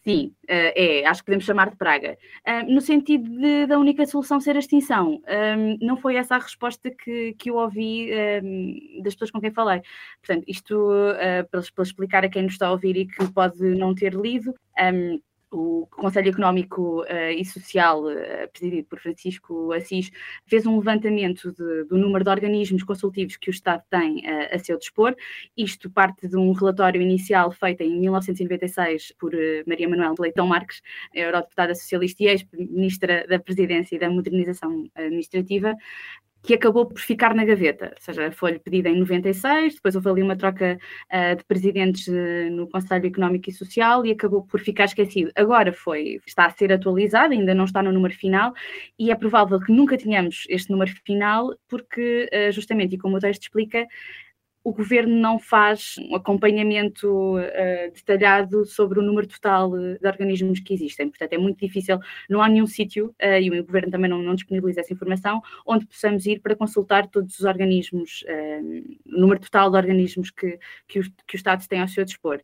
Sim, 0.08 0.34
eh, 0.48 1.02
é, 1.02 1.06
acho 1.06 1.22
que 1.22 1.26
podemos 1.26 1.44
chamar 1.44 1.70
de 1.70 1.76
praga. 1.76 2.18
no 2.68 2.80
sentido 2.80 3.30
de, 3.30 3.66
da 3.66 3.78
única 3.78 4.06
solução 4.06 4.40
ser 4.40 4.56
a 4.56 4.60
extinção. 4.60 5.22
não 5.82 5.98
foi 5.98 6.16
essa 6.16 6.36
a 6.36 6.40
resposta 6.40 6.90
que, 6.90 7.34
que 7.34 7.50
eu 7.50 7.56
ouvi 7.56 8.10
das 9.04 9.14
pessoas 9.14 9.32
com 9.32 9.42
quem 9.42 9.52
falei. 9.52 9.82
Portanto, 10.22 10.46
isto 10.48 10.76
uh, 10.76 11.48
para, 11.52 11.62
para, 11.76 11.84
explicar 11.84 12.24
a 12.24 12.30
quem 12.30 12.44
nos 12.44 12.54
está 12.54 12.68
a 12.68 12.72
ouvir 12.72 12.96
e 12.96 13.06
que 13.06 13.32
pode 13.34 13.62
não 13.76 13.94
ter 13.94 14.14
lido, 14.14 14.54
o 15.52 15.88
Conselho 15.88 16.30
Económico 16.30 17.02
uh, 17.04 17.32
e 17.36 17.44
Social, 17.46 18.04
uh, 18.04 18.50
presidido 18.52 18.88
por 18.88 19.00
Francisco 19.00 19.72
Assis, 19.72 20.12
fez 20.46 20.66
um 20.66 20.78
levantamento 20.78 21.52
de, 21.52 21.86
do 21.86 21.98
número 21.98 22.24
de 22.24 22.30
organismos 22.30 22.84
consultivos 22.84 23.38
que 23.38 23.50
o 23.50 23.52
Estado 23.52 23.84
tem 23.90 24.20
uh, 24.20 24.56
a 24.56 24.60
seu 24.60 24.78
dispor. 24.78 25.16
Isto 25.56 25.90
parte 25.90 26.28
de 26.28 26.36
um 26.36 26.52
relatório 26.52 27.02
inicial 27.02 27.52
feito 27.52 27.82
em 27.82 28.00
1996 28.00 29.14
por 29.18 29.32
Maria 29.66 29.88
Manuel 29.88 30.16
Leitão 30.20 30.48
Marques, 30.48 30.82
eurodeputada 31.14 31.74
socialista 31.76 32.24
e 32.24 32.28
ex-ministra 32.28 33.26
da 33.28 33.40
Presidência 33.40 33.96
e 33.96 34.00
da 34.00 34.10
Modernização 34.10 34.90
Administrativa, 34.96 35.76
que 36.48 36.54
acabou 36.54 36.86
por 36.86 37.02
ficar 37.02 37.36
na 37.36 37.44
gaveta, 37.44 37.92
ou 37.94 38.02
seja, 38.02 38.32
foi-lhe 38.32 38.58
pedida 38.58 38.88
em 38.88 38.98
96, 38.98 39.76
depois 39.76 39.96
houve 39.96 40.10
ali 40.10 40.24
uma 40.24 40.38
troca 40.38 40.80
uh, 41.12 41.36
de 41.36 41.44
presidentes 41.44 42.08
uh, 42.08 42.50
no 42.50 42.70
Conselho 42.70 43.06
Económico 43.06 43.50
e 43.50 43.54
Social 43.54 44.06
e 44.06 44.12
acabou 44.14 44.44
por 44.44 44.62
ficar 44.62 44.86
esquecido. 44.86 45.30
Agora 45.36 45.74
foi, 45.74 46.22
está 46.26 46.46
a 46.46 46.50
ser 46.50 46.72
atualizado, 46.72 47.34
ainda 47.34 47.54
não 47.54 47.66
está 47.66 47.84
no 47.84 47.92
número 47.92 48.14
final 48.14 48.54
e 48.98 49.12
é 49.12 49.16
provável 49.16 49.60
que 49.60 49.74
nunca 49.74 49.98
tenhamos 49.98 50.46
este 50.48 50.72
número 50.72 50.90
final 51.06 51.54
porque, 51.68 52.30
uh, 52.34 52.52
justamente, 52.54 52.96
e 52.96 52.98
como 52.98 53.18
o 53.18 53.20
texto 53.20 53.42
explica, 53.42 53.86
o 54.68 54.74
governo 54.74 55.16
não 55.16 55.40
faz 55.40 55.96
um 56.10 56.16
acompanhamento 56.18 57.38
uh, 57.38 57.92
detalhado 57.94 58.66
sobre 58.66 59.00
o 59.00 59.02
número 59.02 59.26
total 59.26 59.72
de 59.72 60.06
organismos 60.06 60.60
que 60.60 60.74
existem. 60.74 61.08
Portanto, 61.08 61.32
é 61.32 61.38
muito 61.38 61.58
difícil, 61.58 61.98
não 62.30 62.42
há 62.42 62.50
nenhum 62.50 62.68
sítio, 62.68 63.16
uh, 63.24 63.40
e 63.42 63.50
o 63.50 63.66
governo 63.66 63.90
também 63.90 64.10
não, 64.10 64.22
não, 64.22 64.36
disponibiliza 64.36 64.82
essa 64.82 64.92
informação, 64.92 65.42
onde 65.66 65.86
possamos 65.86 66.26
ir 66.26 66.42
para 66.42 66.54
consultar 66.54 67.08
todos 67.08 67.40
os 67.40 67.46
organismos, 67.46 68.24
uh, 68.24 68.98
o 69.06 69.22
número 69.22 69.40
total 69.40 69.72
de 69.72 69.78
organismos 69.78 70.32
que, 70.32 70.60
que, 70.86 71.00
o, 71.00 71.04
que 71.26 71.36
o 71.36 71.38
Estado 71.38 71.66
tem 71.66 71.80
ao 71.80 71.88
seu 71.88 72.04
dispor 72.04 72.42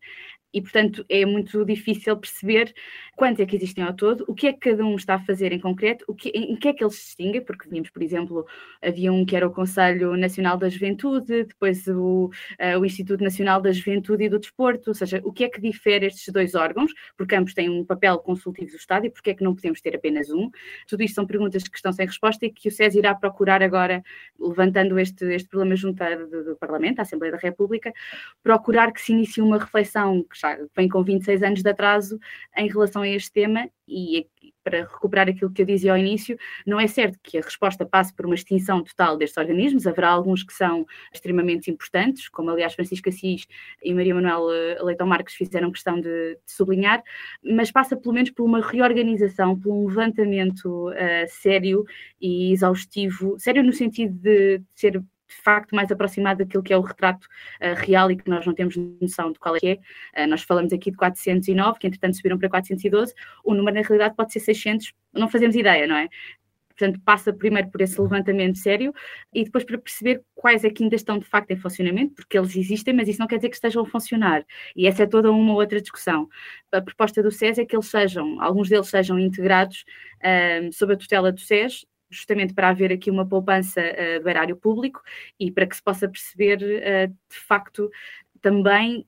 e, 0.53 0.61
portanto, 0.61 1.05
é 1.09 1.25
muito 1.25 1.65
difícil 1.65 2.15
perceber 2.15 2.73
quantos 3.15 3.39
é 3.39 3.45
que 3.45 3.55
existem 3.55 3.83
ao 3.83 3.93
todo, 3.93 4.23
o 4.27 4.33
que 4.33 4.47
é 4.47 4.53
que 4.53 4.71
cada 4.71 4.85
um 4.85 4.95
está 4.95 5.15
a 5.15 5.19
fazer 5.19 5.51
em 5.51 5.59
concreto, 5.59 6.05
o 6.07 6.13
que, 6.13 6.29
em, 6.29 6.55
que 6.55 6.67
é 6.67 6.73
que 6.73 6.83
eles 6.83 6.95
se 6.95 7.05
distinguem, 7.05 7.41
porque 7.41 7.67
tínhamos, 7.69 7.89
por 7.89 8.01
exemplo, 8.01 8.45
havia 8.81 9.11
um 9.11 9.25
que 9.25 9.35
era 9.35 9.47
o 9.47 9.51
Conselho 9.51 10.15
Nacional 10.17 10.57
da 10.57 10.69
Juventude, 10.69 11.45
depois 11.45 11.87
o, 11.87 12.25
uh, 12.25 12.79
o 12.79 12.85
Instituto 12.85 13.23
Nacional 13.23 13.61
da 13.61 13.71
Juventude 13.71 14.23
e 14.23 14.29
do 14.29 14.39
Desporto, 14.39 14.91
ou 14.91 14.93
seja, 14.93 15.21
o 15.23 15.31
que 15.31 15.43
é 15.43 15.49
que 15.49 15.61
difere 15.61 16.07
estes 16.07 16.31
dois 16.31 16.55
órgãos, 16.55 16.91
porque 17.17 17.35
ambos 17.35 17.53
têm 17.53 17.69
um 17.69 17.85
papel 17.85 18.17
consultivo 18.19 18.71
do 18.71 18.77
Estado 18.77 19.05
e 19.05 19.09
porque 19.09 19.31
é 19.31 19.33
que 19.33 19.43
não 19.43 19.55
podemos 19.55 19.81
ter 19.81 19.95
apenas 19.95 20.29
um? 20.29 20.49
Tudo 20.87 21.03
isto 21.03 21.15
são 21.15 21.25
perguntas 21.25 21.63
que 21.63 21.75
estão 21.75 21.91
sem 21.91 22.05
resposta 22.05 22.45
e 22.45 22.51
que 22.51 22.67
o 22.67 22.71
SES 22.71 22.95
irá 22.95 23.15
procurar 23.15 23.61
agora, 23.63 24.03
levantando 24.39 24.99
este, 24.99 25.25
este 25.33 25.49
problema 25.49 25.75
junto 25.75 26.03
do, 26.29 26.43
do 26.43 26.55
Parlamento, 26.57 26.99
à 26.99 27.01
Assembleia 27.03 27.31
da 27.31 27.37
República, 27.37 27.93
procurar 28.41 28.91
que 28.91 29.01
se 29.01 29.11
inicie 29.11 29.41
uma 29.41 29.57
reflexão 29.57 30.23
que 30.23 30.37
vem 30.75 30.87
com 30.87 31.03
26 31.03 31.43
anos 31.43 31.61
de 31.61 31.69
atraso 31.69 32.19
em 32.57 32.67
relação 32.67 33.01
a 33.01 33.07
este 33.07 33.31
tema 33.31 33.69
e 33.87 34.27
para 34.63 34.83
recuperar 34.83 35.27
aquilo 35.27 35.51
que 35.51 35.61
eu 35.61 35.65
dizia 35.65 35.91
ao 35.91 35.97
início, 35.97 36.37
não 36.65 36.79
é 36.79 36.87
certo 36.87 37.19
que 37.21 37.37
a 37.37 37.41
resposta 37.41 37.85
passe 37.85 38.13
por 38.15 38.25
uma 38.25 38.35
extinção 38.35 38.81
total 38.81 39.17
destes 39.17 39.37
organismos, 39.37 39.85
haverá 39.85 40.09
alguns 40.09 40.41
que 40.41 40.53
são 40.53 40.85
extremamente 41.13 41.69
importantes, 41.69 42.29
como 42.29 42.49
aliás 42.49 42.73
Francisco 42.73 43.09
Assis 43.09 43.45
e 43.83 43.93
Maria 43.93 44.15
Manuel 44.15 44.45
Leitão 44.81 45.05
Marques 45.05 45.35
fizeram 45.35 45.71
questão 45.71 45.99
de, 45.99 46.35
de 46.35 46.51
sublinhar, 46.51 47.03
mas 47.43 47.71
passa 47.71 47.97
pelo 47.97 48.13
menos 48.13 48.29
por 48.29 48.45
uma 48.45 48.61
reorganização, 48.61 49.59
por 49.59 49.71
um 49.71 49.87
levantamento 49.87 50.89
uh, 50.89 50.93
sério 51.27 51.83
e 52.21 52.53
exaustivo, 52.53 53.37
sério 53.37 53.63
no 53.63 53.73
sentido 53.73 54.13
de 54.13 54.61
ser 54.73 54.99
de 54.99 55.12
facto 55.35 55.75
mais 55.75 55.91
aproximado 55.91 56.39
daquilo 56.39 56.63
que 56.63 56.73
é 56.73 56.77
o 56.77 56.81
retrato 56.81 57.25
uh, 57.25 57.75
real 57.75 58.11
e 58.11 58.15
que 58.17 58.29
nós 58.29 58.45
não 58.45 58.53
temos 58.53 58.75
noção 59.01 59.31
de 59.31 59.39
qual 59.39 59.55
é 59.55 59.59
que 59.59 59.67
é. 60.15 60.23
Uh, 60.23 60.27
nós 60.27 60.43
falamos 60.43 60.73
aqui 60.73 60.91
de 60.91 60.97
409, 60.97 61.79
que 61.79 61.87
entretanto 61.87 62.15
subiram 62.15 62.37
para 62.37 62.49
412, 62.49 63.13
o 63.43 63.53
número 63.53 63.75
na 63.75 63.81
realidade 63.81 64.15
pode 64.15 64.33
ser 64.33 64.39
600, 64.39 64.93
não 65.13 65.29
fazemos 65.29 65.55
ideia, 65.55 65.87
não 65.87 65.95
é? 65.95 66.07
Portanto, 66.77 66.99
passa 67.05 67.31
primeiro 67.31 67.69
por 67.69 67.81
esse 67.81 67.99
levantamento 68.01 68.57
sério 68.57 68.93
e 69.33 69.43
depois 69.43 69.63
para 69.63 69.77
perceber 69.77 70.23
quais 70.33 70.63
é 70.63 70.69
que 70.69 70.83
ainda 70.83 70.95
estão 70.95 71.19
de 71.19 71.25
facto 71.25 71.51
em 71.51 71.55
funcionamento, 71.55 72.15
porque 72.15 72.37
eles 72.37 72.55
existem, 72.55 72.93
mas 72.93 73.07
isso 73.07 73.19
não 73.19 73.27
quer 73.27 73.37
dizer 73.37 73.49
que 73.49 73.55
estejam 73.55 73.83
a 73.83 73.85
funcionar. 73.85 74.43
E 74.75 74.87
essa 74.87 75.03
é 75.03 75.05
toda 75.05 75.31
uma 75.31 75.53
outra 75.53 75.79
discussão. 75.79 76.27
A 76.71 76.81
proposta 76.81 77.21
do 77.21 77.31
SES 77.31 77.59
é 77.59 77.65
que 77.65 77.75
eles 77.75 77.87
sejam, 77.87 78.41
alguns 78.41 78.69
deles 78.69 78.87
sejam 78.87 79.19
integrados 79.19 79.85
uh, 80.19 80.73
sob 80.73 80.93
a 80.93 80.97
tutela 80.97 81.31
do 81.31 81.39
SES, 81.39 81.85
justamente 82.13 82.53
para 82.53 82.69
haver 82.69 82.91
aqui 82.91 83.09
uma 83.11 83.27
poupança 83.27 83.81
uh, 83.81 84.23
do 84.23 84.29
erário 84.29 84.55
público 84.55 85.01
e 85.39 85.51
para 85.51 85.67
que 85.67 85.75
se 85.75 85.83
possa 85.83 86.07
perceber, 86.07 86.57
uh, 86.61 87.07
de 87.07 87.39
facto, 87.39 87.89
também 88.41 89.05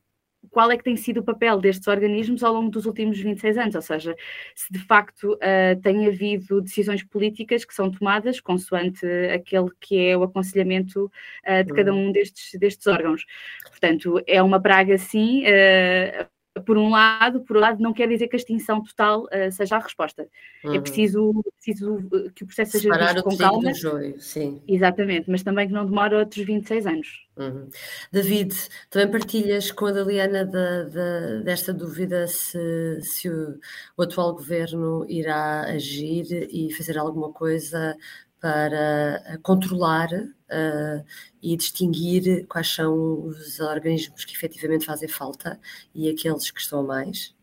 qual 0.49 0.71
é 0.71 0.77
que 0.77 0.83
tem 0.83 0.95
sido 0.95 1.19
o 1.19 1.23
papel 1.23 1.59
destes 1.59 1.87
organismos 1.87 2.43
ao 2.43 2.53
longo 2.53 2.69
dos 2.69 2.85
últimos 2.85 3.19
26 3.19 3.57
anos, 3.57 3.75
ou 3.75 3.81
seja, 3.81 4.15
se 4.53 4.71
de 4.71 4.79
facto 4.79 5.33
uh, 5.33 5.81
tem 5.81 6.07
havido 6.07 6.61
decisões 6.61 7.03
políticas 7.03 7.65
que 7.65 7.73
são 7.73 7.91
tomadas 7.91 8.39
consoante 8.39 9.05
aquele 9.33 9.69
que 9.79 9.97
é 10.07 10.17
o 10.17 10.23
aconselhamento 10.23 11.05
uh, 11.05 11.63
de 11.63 11.73
cada 11.73 11.93
uhum. 11.93 12.07
um 12.07 12.11
destes, 12.11 12.57
destes 12.59 12.87
órgãos. 12.87 13.25
Portanto, 13.69 14.21
é 14.27 14.41
uma 14.41 14.61
praga, 14.61 14.97
sim, 14.97 15.43
uh, 15.43 16.34
por 16.61 16.77
um 16.77 16.89
lado, 16.89 17.41
por 17.41 17.57
outro 17.57 17.59
lado, 17.59 17.83
não 17.83 17.93
quer 17.93 18.07
dizer 18.07 18.27
que 18.27 18.35
a 18.35 18.39
extinção 18.39 18.81
total 18.81 19.23
uh, 19.23 19.51
seja 19.51 19.75
a 19.75 19.79
resposta. 19.79 20.27
É 20.63 20.67
uhum. 20.67 20.75
É 20.75 20.79
preciso, 20.79 21.43
preciso 21.57 21.99
eh, 22.13 22.31
que 22.33 22.43
o 22.43 22.47
processo 22.47 22.71
seja 22.73 22.89
visto 22.97 23.23
com 23.23 23.37
calma. 23.37 23.71
Do 23.71 23.77
joio, 23.77 24.19
sim. 24.19 24.61
Exatamente, 24.67 25.29
mas 25.29 25.43
também 25.43 25.67
que 25.67 25.73
não 25.73 25.85
demore 25.85 26.15
outros 26.15 26.45
26 26.45 26.87
anos. 26.87 27.27
Uhum. 27.35 27.69
David, 28.11 28.55
também 28.89 29.11
partilhas 29.11 29.71
com 29.71 29.87
a 29.87 29.91
Daliana 29.91 30.45
da, 30.45 30.83
da, 30.83 31.39
desta 31.43 31.73
dúvida 31.73 32.27
se, 32.27 33.01
se 33.01 33.29
o, 33.29 33.59
o 33.97 34.03
atual 34.03 34.33
governo 34.33 35.05
irá 35.09 35.61
agir 35.63 36.47
e 36.49 36.71
fazer 36.73 36.97
alguma 36.97 37.33
coisa 37.33 37.97
para 38.45 39.23
eh, 39.25 39.39
controlar 39.41 40.07
uh, 40.13 41.03
e 41.41 41.57
distinguir 41.57 42.45
quais 42.45 42.75
são 42.75 43.25
os 43.25 43.59
organismos 43.59 44.23
que 44.23 44.35
efetivamente 44.35 44.85
fazem 44.85 45.09
falta 45.09 45.59
e 45.95 46.07
aqueles 46.07 46.51
que 46.51 46.61
estão 46.61 46.85
mais? 46.85 47.33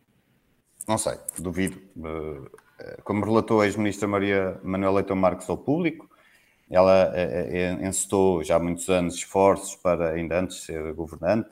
Não 0.87 0.97
sei, 0.97 1.15
duvido. 1.41 1.77
Como 3.03 3.25
relatou 3.25 3.61
a 3.61 3.67
ex-ministra 3.67 4.07
Maria 4.07 4.61
Manuela 4.63 4.99
Leitão 4.99 5.17
Marques 5.17 5.51
ao 5.51 5.59
público, 5.59 6.09
ela 6.71 7.13
encetou 7.81 8.45
já 8.45 8.55
há 8.55 8.59
muitos 8.61 8.89
anos 8.89 9.17
esforços 9.17 9.75
para, 9.75 10.11
ainda 10.11 10.39
antes 10.39 10.59
de 10.59 10.63
ser 10.67 10.93
governante, 10.93 11.51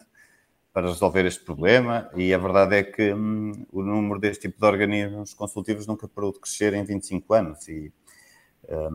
para 0.72 0.86
resolver 0.86 1.26
este 1.26 1.44
problema 1.44 2.08
e 2.14 2.32
a 2.32 2.38
verdade 2.38 2.76
é 2.76 2.82
que 2.84 3.12
hum, 3.12 3.66
o 3.72 3.82
número 3.82 4.20
deste 4.20 4.48
tipo 4.48 4.60
de 4.60 4.66
organismos 4.66 5.34
consultivos 5.34 5.86
nunca 5.86 6.06
parou 6.06 6.32
de 6.32 6.38
crescer 6.38 6.74
em 6.74 6.84
25 6.84 7.34
anos 7.34 7.68
e 7.68 7.92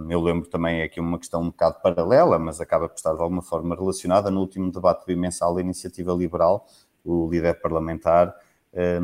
eu 0.10 0.22
lembro 0.22 0.50
também 0.50 0.82
aqui 0.82 1.00
uma 1.00 1.20
questão 1.20 1.42
um 1.42 1.48
bocado 1.48 1.82
paralela, 1.82 2.40
mas 2.40 2.62
acaba 2.62 2.88
por 2.88 2.96
estar 2.96 3.14
de 3.14 3.22
alguma 3.22 3.42
forma 3.42 3.76
relacionada. 3.76 4.32
No 4.32 4.40
último 4.42 4.72
debate 4.72 5.16
mensal 5.16 5.54
da 5.56 5.62
Iniciativa 5.62 6.14
Liberal, 6.14 6.66
o 7.04 7.30
líder 7.30 7.60
parlamentar 7.62 8.34
eh, 8.74 9.00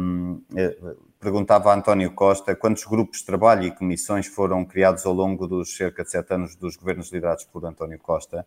perguntava 1.19 1.71
a 1.71 1.76
António 1.76 2.12
Costa 2.12 2.56
quantos 2.56 2.84
grupos 2.84 3.19
de 3.19 3.26
trabalho 3.26 3.63
e 3.63 3.71
comissões 3.71 4.26
foram 4.26 4.65
criados 4.65 5.06
ao 5.06 5.13
longo 5.13 5.47
dos 5.47 5.78
cerca 5.78 6.04
de 6.04 6.10
sete 6.10 6.34
anos 6.34 6.56
dos 6.56 6.76
governos 6.76 7.12
liderados 7.12 7.45
por 7.45 7.63
António 7.63 8.00
Costa. 8.00 8.45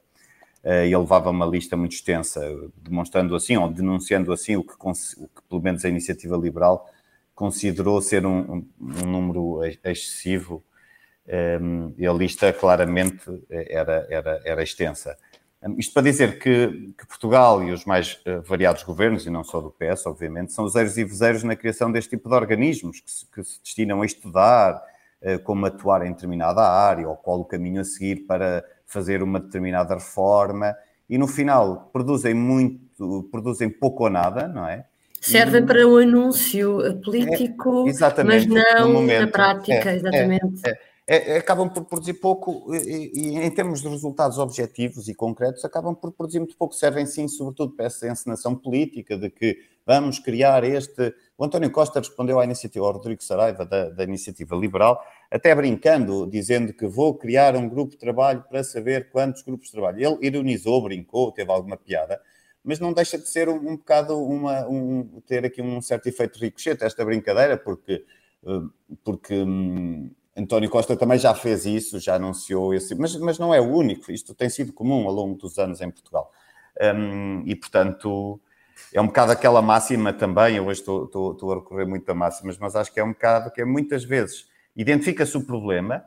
Uh, 0.63 0.69
e 0.69 0.87
ele 0.87 0.97
levava 0.97 1.29
uma 1.29 1.45
lista 1.45 1.77
muito 1.77 1.93
extensa, 1.93 2.41
demonstrando 2.77 3.37
assim, 3.37 3.55
ou 3.57 3.69
denunciando 3.69 4.33
assim, 4.33 4.57
o 4.57 4.65
que, 4.65 4.73
o 4.73 5.29
que 5.29 5.43
pelo 5.49 5.61
menos 5.63 5.85
a 5.85 5.91
Iniciativa 5.91 6.37
Liberal 6.37 6.89
considerou 7.35 8.01
ser 8.01 8.25
um, 8.25 8.65
um, 8.81 9.07
número 9.07 9.61
excessivo 9.85 10.65
e 11.97 12.07
a 12.07 12.13
lista 12.13 12.53
claramente 12.53 13.25
era, 13.51 14.07
era, 14.11 14.41
era 14.45 14.63
extensa. 14.63 15.17
Isto 15.79 15.95
para 15.95 16.03
dizer 16.03 16.39
que, 16.39 16.93
que, 16.99 17.07
Portugal 17.07 17.63
e 17.65 17.73
os 17.73 17.87
mais 17.87 18.21
uh, 18.27 18.43
variados 18.43 18.83
governos, 18.83 19.25
e 19.25 19.31
não 19.31 19.43
só 19.43 19.63
do 19.63 19.71
PS, 19.71 20.05
obviamente, 20.05 20.53
são 20.53 20.69
zeros 20.69 20.99
e 20.99 21.05
vezeiros 21.05 21.43
na 21.43 21.57
criação 21.57 21.91
deste 21.91 22.11
tipo 22.11 22.29
de 22.29 22.35
organismos 22.35 23.01
que 23.01 23.11
se, 23.11 23.27
que 23.27 23.43
se 23.43 23.63
destinam 23.63 24.03
a 24.03 24.07
estudar 24.07 24.83
uh, 25.23 25.39
como 25.43 25.65
atuar 25.65 26.05
em 26.05 26.13
determinada 26.13 26.61
área 26.61 27.09
ou 27.09 27.17
qual 27.17 27.41
o 27.41 27.47
caminho 27.47 27.81
a 27.81 27.85
seguir 27.85 28.27
para 28.27 28.63
fazer 28.87 29.23
uma 29.23 29.41
determinada 29.41 29.95
reforma 29.95 30.77
e 31.09 31.17
no 31.17 31.27
final 31.27 31.89
produzem 31.91 32.35
muito, 32.35 33.27
produzem 33.31 33.71
pouco 33.71 34.05
ou 34.05 34.11
nada, 34.11 34.47
não 34.47 34.69
é? 34.69 34.85
Servem 35.19 35.65
para 35.65 35.87
o 35.87 35.97
anúncio 35.97 37.01
político, 37.03 37.89
é, 37.89 38.25
mas 38.25 38.45
não 38.45 39.07
na 39.07 39.27
prática, 39.27 39.91
é, 39.91 39.97
exatamente. 39.97 40.61
É, 40.69 40.79
é, 41.07 41.35
é, 41.35 41.37
acabam 41.37 41.69
por 41.69 41.85
produzir 41.85 42.15
pouco 42.15 42.75
e, 42.75 43.11
e, 43.15 43.37
em 43.37 43.51
termos 43.51 43.83
de 43.83 43.89
resultados 43.89 44.39
objetivos 44.39 45.07
e 45.07 45.15
concretos, 45.15 45.63
acabam 45.65 45.95
por 45.95 46.13
produzir 46.13 46.39
muito 46.39 46.57
pouco. 46.57 46.75
Servem 46.75 47.05
sim, 47.05 47.29
sobretudo, 47.29 47.75
para 47.75 47.87
essa 47.87 48.09
encenação 48.09 48.55
política 48.57 49.17
de 49.17 49.29
que 49.29 49.59
vamos 49.87 50.19
criar 50.19 50.65
este. 50.65 51.15
O 51.37 51.45
António 51.45 51.71
Costa 51.71 51.99
respondeu 51.99 52.41
à 52.41 52.45
iniciativa, 52.45 52.87
ao 52.87 52.93
Rodrigo 52.93 53.23
Saraiva, 53.23 53.67
da, 53.67 53.91
da 53.91 54.05
Iniciativa 54.05 54.57
Liberal, 54.57 54.99
até 55.31 55.55
brincando, 55.55 56.27
dizendo 56.27 56.73
que 56.73 56.87
vou 56.87 57.15
criar 57.15 57.55
um 57.55 57.69
grupo 57.69 57.93
de 57.93 57.99
trabalho 57.99 58.43
para 58.49 58.65
saber 58.65 59.11
quantos 59.11 59.43
grupos 59.43 59.67
de 59.67 59.73
trabalho. 59.73 59.99
Ele 59.99 60.27
ironizou, 60.27 60.83
brincou, 60.83 61.33
teve 61.33 61.51
alguma 61.53 61.77
piada, 61.77 62.19
mas 62.65 62.81
não 62.81 62.95
deixa 62.95 63.19
de 63.19 63.29
ser 63.29 63.47
um, 63.47 63.57
um 63.57 63.77
bocado 63.77 64.19
uma, 64.19 64.67
um, 64.67 65.21
ter 65.27 65.45
aqui 65.45 65.61
um 65.61 65.83
certo 65.83 66.07
efeito 66.07 66.39
ricochete 66.39 66.83
esta 66.83 67.05
brincadeira, 67.05 67.59
porque. 67.59 68.05
Eh, 68.47 68.63
porque 69.03 69.35
hum, 69.35 70.11
António 70.37 70.69
Costa 70.69 70.97
também 70.97 71.19
já 71.19 71.33
fez 71.35 71.65
isso, 71.65 71.99
já 72.01 72.17
anunciou 72.17 72.75
esse, 72.75 72.95
mas, 72.95 73.15
mas 73.17 73.39
não 73.39 73.55
é 73.55 73.61
o 73.61 73.69
único, 73.69 74.11
isto 74.11 74.35
tem 74.35 74.49
sido 74.49 74.73
comum 74.73 75.07
ao 75.07 75.15
longo 75.15 75.37
dos 75.37 75.59
anos 75.59 75.81
em 75.81 75.91
Portugal. 75.91 76.33
Um, 76.81 77.45
e, 77.47 77.55
portanto, 77.55 78.41
é 78.93 79.01
um 79.01 79.07
bocado 79.07 79.31
aquela 79.31 79.63
máxima 79.63 80.13
também, 80.13 80.57
eu 80.57 80.67
hoje 80.67 80.81
estou, 80.81 81.05
estou, 81.05 81.33
estou, 81.33 81.53
a 81.53 81.55
recorrer 81.57 81.87
muito 81.87 82.09
a 82.11 82.15
máximas, 82.15 82.59
mas 82.59 82.75
acho 82.75 82.93
que 82.93 82.99
é 82.99 83.05
um 83.05 83.13
bocado 83.13 83.53
que 83.53 83.61
é 83.61 83.65
muitas 83.65 84.03
vezes 84.03 84.49
identifica-se 84.75 85.37
o 85.37 85.45
problema, 85.45 86.05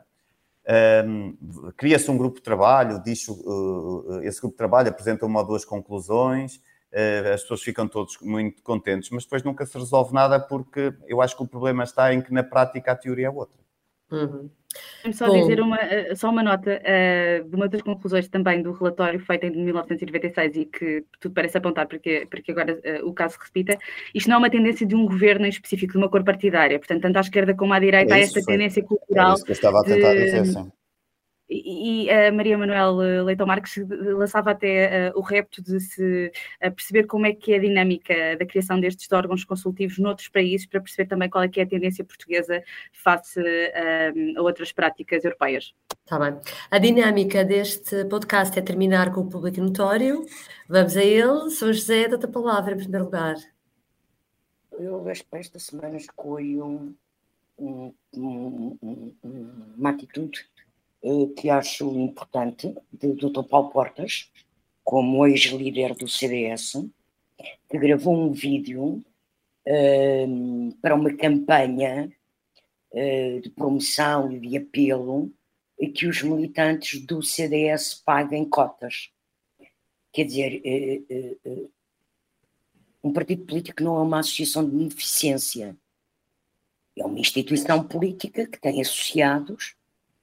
um, 1.08 1.38
cria-se 1.78 2.12
um 2.12 2.18
grupo 2.18 2.38
de 2.38 2.44
trabalho, 2.44 3.02
diz, 3.02 3.26
uh, 3.30 4.20
esse 4.24 4.42
grupo 4.42 4.54
de 4.54 4.58
trabalho 4.58 4.90
apresenta 4.90 5.26
uma 5.26 5.40
ou 5.40 5.48
duas 5.48 5.64
conclusões, 5.64 6.58
uh, 6.58 7.34
as 7.34 7.42
pessoas 7.44 7.62
ficam 7.62 7.88
todos 7.88 8.18
muito 8.22 8.62
contentes, 8.62 9.10
mas 9.10 9.24
depois 9.24 9.44
nunca 9.44 9.66
se 9.66 9.78
resolve 9.78 10.14
nada 10.14 10.40
porque 10.40 10.94
eu 11.08 11.22
acho 11.22 11.38
que 11.38 11.44
o 11.44 11.48
problema 11.48 11.86
está 11.86 12.14
em 12.14 12.22
que 12.22 12.34
na 12.34 12.44
prática 12.44 12.92
a 12.92 12.96
teoria 12.96 13.28
é 13.28 13.30
outra. 13.30 13.67
Uhum. 14.12 14.50
Só 15.12 15.28
Bom. 15.28 15.40
dizer 15.40 15.60
uma, 15.62 15.78
eh, 15.78 16.14
só 16.16 16.30
uma 16.30 16.44
nota 16.44 16.82
uh, 16.82 17.50
de 17.50 17.56
uma 17.56 17.68
das 17.68 17.82
conclusões 17.82 18.28
também 18.28 18.62
do 18.62 18.72
relatório 18.74 19.20
feito 19.20 19.46
em 19.46 19.52
1996 19.52 20.56
e 20.56 20.66
que 20.66 21.04
tudo 21.20 21.34
parece 21.34 21.58
apontar 21.58 21.88
porque, 21.88 22.28
porque 22.30 22.52
agora 22.52 22.74
uh, 22.74 23.08
o 23.08 23.14
caso 23.14 23.36
se 23.36 23.40
repita. 23.46 23.78
Isto 24.14 24.30
não 24.30 24.36
é 24.36 24.40
uma 24.40 24.50
tendência 24.50 24.86
de 24.86 24.96
um 24.96 25.06
governo 25.06 25.46
em 25.46 25.50
específico, 25.50 25.94
de 25.94 25.98
uma 25.98 26.10
cor 26.10 26.24
partidária. 26.24 26.78
Portanto, 26.78 27.02
tanto 27.02 27.18
à 27.18 27.22
esquerda 27.22 27.56
como 27.56 27.74
à 27.74 27.80
direita 27.80 28.14
é 28.14 28.18
há 28.18 28.20
esta 28.20 28.44
tendência 28.44 28.84
cultural. 28.84 29.32
É 29.32 29.34
isso 29.36 29.46
que 29.46 29.52
eu 29.52 29.54
estava 29.54 29.80
a 29.80 29.84
tentar 29.84 30.14
de, 30.14 30.26
dizer, 30.26 30.46
sim. 30.46 30.72
E 31.50 32.10
a 32.10 32.32
Maria 32.32 32.58
Manuel 32.58 33.02
eh, 33.02 33.22
Leitão 33.22 33.48
Marques 33.48 33.78
lançava 33.88 34.52
até 34.52 35.10
uh, 35.10 35.18
o 35.18 35.22
repto 35.22 35.62
de 35.62 35.80
se 35.80 36.32
uh, 36.62 36.72
perceber 36.72 37.06
como 37.06 37.26
é 37.26 37.34
que 37.34 37.54
é 37.54 37.56
a 37.56 37.62
dinâmica 37.62 38.36
da 38.38 38.46
criação 38.46 38.80
destes 38.80 39.10
órgãos 39.14 39.46
consultivos 39.46 39.98
noutros 39.98 40.28
países, 40.28 40.68
para 40.68 40.82
perceber 40.82 41.08
também 41.08 41.30
qual 41.30 41.46
é 41.46 41.48
que 41.48 41.62
é 41.62 41.64
a 41.64 41.68
tendência 41.68 42.04
portuguesa 42.04 42.62
face 42.92 43.40
uh, 43.40 44.40
a 44.40 44.42
outras 44.42 44.74
práticas 44.74 45.24
europeias. 45.24 45.74
Está 46.04 46.20
bem. 46.20 46.40
A 46.70 46.78
dinâmica 46.80 47.46
deste 47.46 48.04
podcast 48.06 48.58
é 48.60 48.62
terminar 48.62 49.14
com 49.14 49.22
o 49.22 49.30
público 49.30 49.62
notório. 49.62 50.26
Vamos 50.68 50.98
a 50.98 51.04
ele. 51.04 51.50
Sou 51.52 51.72
José, 51.72 52.10
dou-te 52.10 52.26
a 52.26 52.30
palavra 52.30 52.74
em 52.74 52.78
primeiro 52.78 53.06
lugar. 53.06 53.36
Eu 54.80 55.08
acho 55.10 55.24
que 55.24 55.38
esta 55.38 55.60
semana 55.60 55.98
escolho 55.98 56.66
um, 56.66 56.96
um, 57.58 57.94
um, 58.14 59.18
uma 59.76 59.90
atitude 59.90 60.48
eh, 60.57 60.57
que 61.36 61.50
acho 61.50 61.90
importante, 61.98 62.74
de 62.92 63.14
Dr. 63.14 63.44
Paulo 63.44 63.70
Portas, 63.70 64.32
como 64.84 65.28
ex-líder 65.28 65.94
do 65.96 66.08
CDS, 66.08 66.74
que 67.70 67.78
gravou 67.78 68.16
um 68.16 68.32
vídeo 68.32 69.04
uh, 69.68 70.78
para 70.82 70.96
uma 70.96 71.14
campanha 71.14 72.10
uh, 72.92 73.42
de 73.42 73.50
promoção 73.50 74.32
e 74.32 74.40
de 74.40 74.58
apelo 74.58 75.32
e 75.80 75.90
que 75.90 76.08
os 76.08 76.24
militantes 76.24 77.06
do 77.06 77.22
CDS 77.22 77.96
paguem 77.96 78.46
cotas. 78.46 79.12
Quer 80.12 80.24
dizer, 80.24 80.62
uh, 81.44 81.72
um 83.04 83.14
partido 83.14 83.46
político 83.46 83.84
não 83.84 83.98
é 83.98 84.02
uma 84.02 84.20
associação 84.20 84.64
de 84.64 84.72
beneficência, 84.72 85.78
é 86.98 87.06
uma 87.06 87.20
instituição 87.20 87.84
política 87.86 88.48
que 88.48 88.60
tem 88.60 88.82
associados 88.82 89.76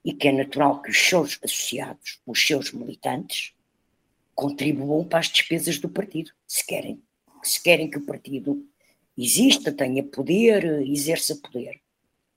e 0.04 0.12
que 0.12 0.28
é 0.28 0.32
natural 0.32 0.82
que 0.82 0.90
os 0.90 0.98
seus 0.98 1.38
associados, 1.42 2.20
os 2.26 2.46
seus 2.46 2.72
militantes, 2.72 3.54
contribuam 4.34 5.04
para 5.04 5.20
as 5.20 5.28
despesas 5.28 5.78
do 5.78 5.88
partido, 5.88 6.30
se 6.46 6.66
querem, 6.66 7.02
se 7.42 7.62
querem 7.62 7.88
que 7.88 7.98
o 7.98 8.04
partido 8.04 8.66
exista, 9.16 9.72
tenha 9.72 10.02
poder, 10.02 10.64
exerça 10.82 11.36
poder. 11.36 11.80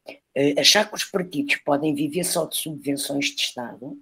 Uh, 0.07 0.59
achar 0.59 0.87
que 0.87 0.95
os 0.95 1.03
partidos 1.03 1.55
podem 1.57 1.93
viver 1.93 2.23
só 2.23 2.45
de 2.45 2.55
subvenções 2.55 3.25
de 3.35 3.41
Estado 3.41 3.99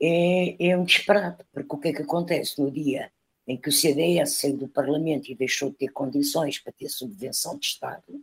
é, 0.00 0.56
é 0.70 0.76
um 0.76 0.84
disparate, 0.84 1.44
porque 1.52 1.74
o 1.74 1.78
que 1.78 1.88
é 1.88 1.92
que 1.92 2.02
acontece 2.02 2.60
no 2.60 2.70
dia 2.70 3.10
em 3.46 3.56
que 3.56 3.68
o 3.68 3.72
CDS 3.72 4.32
saiu 4.32 4.56
do 4.56 4.68
Parlamento 4.68 5.30
e 5.30 5.34
deixou 5.34 5.70
de 5.70 5.76
ter 5.76 5.88
condições 5.88 6.58
para 6.58 6.72
ter 6.72 6.88
subvenção 6.88 7.56
de 7.56 7.66
Estado, 7.66 8.22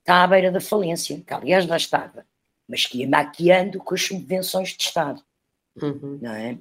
está 0.00 0.24
à 0.24 0.26
beira 0.26 0.50
da 0.50 0.60
falência, 0.60 1.20
que 1.20 1.32
aliás 1.32 1.64
já 1.64 1.76
estava 1.76 2.26
mas 2.70 2.86
que 2.86 2.98
ia 2.98 3.08
maquiando 3.08 3.80
com 3.80 3.94
as 3.94 4.02
subvenções 4.02 4.68
de 4.68 4.84
Estado. 4.84 5.20
Uhum. 5.82 6.18
Não 6.22 6.30
é? 6.32 6.56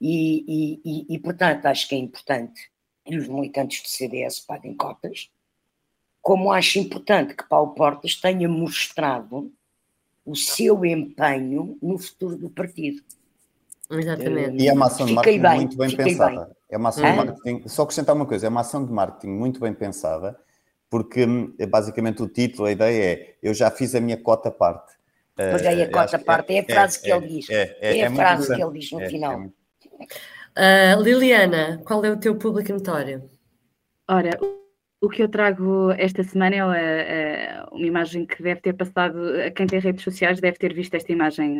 E, 0.00 0.44
e, 0.48 0.80
e, 0.84 1.14
e, 1.14 1.18
portanto, 1.18 1.66
acho 1.66 1.86
que 1.86 1.94
é 1.94 1.98
importante 1.98 2.70
que 3.04 3.16
os 3.16 3.28
militantes 3.28 3.82
do 3.82 3.88
CDS 3.88 4.40
paguem 4.40 4.74
cotas, 4.74 5.30
como 6.20 6.50
acho 6.50 6.78
importante 6.78 7.34
que 7.34 7.48
Paulo 7.48 7.74
Portas 7.74 8.16
tenha 8.16 8.48
mostrado 8.48 9.52
o 10.24 10.34
seu 10.34 10.84
empenho 10.84 11.76
no 11.82 11.98
futuro 11.98 12.36
do 12.36 12.48
partido. 12.48 13.02
Exatamente. 13.90 14.62
E 14.62 14.68
é 14.68 14.72
uma 14.72 14.86
ação 14.86 15.04
de 15.04 15.12
marketing 15.12 15.40
bem, 15.40 15.56
muito 15.56 15.76
bem 15.76 15.96
pensada. 15.96 16.44
Bem. 16.46 16.56
É 16.70 16.76
uma 16.76 16.88
ação 16.88 17.04
de 17.04 17.16
marketing, 17.16 17.68
só 17.68 17.82
acrescentar 17.82 18.16
uma 18.16 18.24
coisa, 18.24 18.46
é 18.46 18.48
uma 18.48 18.60
ação 18.60 18.84
de 18.84 18.92
marketing 18.92 19.34
muito 19.34 19.60
bem 19.60 19.74
pensada, 19.74 20.38
porque 20.88 21.26
hum, 21.26 21.54
basicamente 21.68 22.22
o 22.22 22.28
título, 22.28 22.66
a 22.66 22.72
ideia 22.72 23.12
é 23.12 23.36
eu 23.42 23.52
já 23.52 23.70
fiz 23.70 23.94
a 23.94 24.00
minha 24.00 24.16
cota 24.16 24.50
parte. 24.50 25.01
Mas 25.36 25.64
aí 25.66 25.82
a 25.82 25.90
quarta 25.90 26.18
parte 26.18 26.54
é, 26.54 26.60
a 26.60 26.64
frase 26.64 27.02
que 27.02 27.10
ele 27.10 27.26
diz. 27.26 27.50
É, 27.50 28.06
a 28.06 28.10
frase 28.10 28.54
que 28.54 28.62
ele 28.62 28.78
diz 28.78 28.92
no 28.92 29.00
final. 29.00 29.40
Uh, 29.40 31.02
Liliana, 31.02 31.80
qual 31.84 32.04
é 32.04 32.10
o 32.10 32.18
teu 32.18 32.36
público 32.36 32.72
notório? 32.72 33.22
Ora, 34.08 34.38
o 35.00 35.08
que 35.08 35.22
eu 35.22 35.28
trago 35.28 35.90
esta 35.92 36.22
semana 36.22 36.76
é 36.76 37.64
uma 37.72 37.86
imagem 37.86 38.26
que 38.26 38.42
deve 38.42 38.60
ter 38.60 38.74
passado, 38.74 39.18
a 39.46 39.50
quem 39.50 39.66
tem 39.66 39.80
redes 39.80 40.04
sociais 40.04 40.40
deve 40.40 40.58
ter 40.58 40.74
visto 40.74 40.94
esta 40.94 41.10
imagem, 41.10 41.54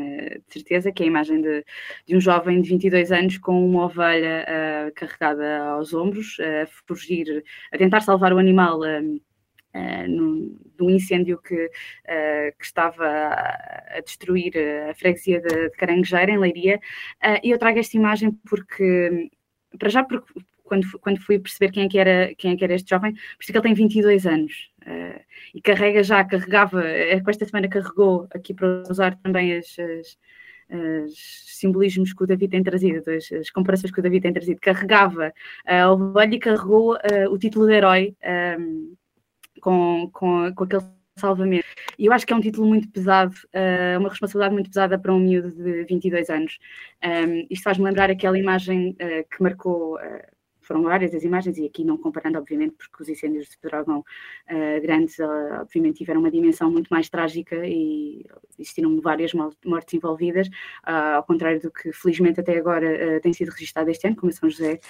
de 0.46 0.52
certeza, 0.52 0.92
que 0.92 1.02
é 1.02 1.06
a 1.06 1.08
imagem 1.08 1.40
de, 1.40 1.64
de 2.06 2.16
um 2.16 2.20
jovem 2.20 2.60
de 2.60 2.68
22 2.68 3.10
anos 3.10 3.38
com 3.38 3.66
uma 3.66 3.86
ovelha 3.86 4.46
uh, 4.46 4.92
carregada 4.94 5.58
aos 5.70 5.94
ombros, 5.94 6.36
a 6.40 6.66
fugir, 6.86 7.42
a 7.72 7.78
tentar 7.78 8.02
salvar 8.02 8.32
o 8.34 8.38
animal 8.38 8.80
uh, 9.74 9.82
uh, 9.82 10.08
no, 10.08 10.56
do 10.76 10.90
incêndio 10.90 11.38
que, 11.38 11.54
uh, 11.54 12.58
que 12.58 12.64
estava 12.64 13.06
a, 13.06 14.00
destruir 14.04 14.52
a 14.90 14.94
freguesia 14.94 15.40
de, 15.40 15.70
de 15.70 15.76
Caranguejeira, 15.76 16.30
em 16.30 16.38
Leiria. 16.38 16.76
Uh, 17.22 17.40
e 17.42 17.50
eu 17.50 17.58
trago 17.58 17.78
esta 17.78 17.96
imagem 17.96 18.32
porque, 18.48 19.30
para 19.78 19.88
já, 19.88 20.04
porque 20.04 20.32
quando, 20.64 20.86
quando 21.00 21.20
fui 21.20 21.38
perceber 21.38 21.70
quem 21.70 21.84
é 21.84 21.88
que 21.88 21.98
era, 21.98 22.34
quem 22.36 22.52
é 22.52 22.56
que 22.56 22.64
era 22.64 22.74
este 22.74 22.90
jovem, 22.90 23.14
percebi 23.38 23.52
que 23.52 23.58
ele 23.58 23.74
tem 23.74 23.74
22 23.74 24.26
anos 24.26 24.70
uh, 24.86 25.20
e 25.54 25.60
carrega 25.60 26.02
já, 26.02 26.24
carregava, 26.24 26.82
com 27.22 27.30
esta 27.30 27.44
semana 27.44 27.68
carregou 27.68 28.26
aqui 28.34 28.54
para 28.54 28.82
usar 28.88 29.16
também 29.16 29.54
as, 29.54 29.76
as, 29.78 30.18
as 30.70 31.12
simbolismos 31.58 32.14
que 32.14 32.24
o 32.24 32.26
David 32.26 32.52
tem 32.52 32.62
trazido, 32.62 33.10
as, 33.10 33.30
as, 33.32 33.50
comparações 33.50 33.92
que 33.92 34.00
o 34.00 34.02
David 34.02 34.22
tem 34.22 34.32
trazido, 34.32 34.60
carregava 34.60 35.32
a 35.66 35.90
ovelha 35.92 36.34
e 36.34 36.38
carregou 36.38 36.94
uh, 36.94 37.30
o 37.30 37.38
título 37.38 37.66
de 37.66 37.74
herói 37.74 38.16
um, 38.58 38.96
com, 39.62 40.10
com, 40.12 40.52
com 40.54 40.64
aquele 40.64 40.82
salvamento. 41.16 41.66
E 41.98 42.06
eu 42.06 42.12
acho 42.12 42.26
que 42.26 42.32
é 42.32 42.36
um 42.36 42.40
título 42.40 42.66
muito 42.66 42.88
pesado, 42.90 43.34
uh, 43.54 43.98
uma 43.98 44.08
responsabilidade 44.08 44.54
muito 44.54 44.68
pesada 44.68 44.98
para 44.98 45.14
um 45.14 45.20
miúdo 45.20 45.50
de 45.52 45.84
22 45.84 46.28
anos. 46.28 46.58
Um, 47.02 47.46
isto 47.48 47.62
faz-me 47.62 47.84
lembrar 47.84 48.10
aquela 48.10 48.38
imagem 48.38 48.90
uh, 48.90 49.28
que 49.30 49.42
marcou, 49.42 49.96
uh, 49.96 50.26
foram 50.72 50.84
várias 50.84 51.14
as 51.14 51.22
imagens, 51.22 51.58
e 51.58 51.66
aqui 51.66 51.84
não 51.84 51.98
comparando, 51.98 52.38
obviamente, 52.38 52.74
porque 52.76 53.02
os 53.02 53.08
incêndios 53.08 53.46
de 53.50 53.58
Pedrógão 53.58 53.98
uh, 53.98 54.80
grandes, 54.80 55.18
uh, 55.18 55.60
obviamente, 55.60 55.98
tiveram 55.98 56.20
uma 56.20 56.30
dimensão 56.30 56.70
muito 56.70 56.88
mais 56.88 57.10
trágica 57.10 57.66
e 57.66 58.24
existiram 58.58 58.98
várias 59.02 59.34
mortes 59.34 59.92
envolvidas, 59.92 60.48
uh, 60.48 61.16
ao 61.16 61.24
contrário 61.24 61.60
do 61.60 61.70
que, 61.70 61.92
felizmente, 61.92 62.40
até 62.40 62.56
agora 62.56 63.20
tem 63.20 63.34
sido 63.34 63.50
registado 63.50 63.90
este 63.90 64.06
ano, 64.06 64.16
como 64.16 64.30
a 64.30 64.34
São 64.34 64.48
José 64.48 64.80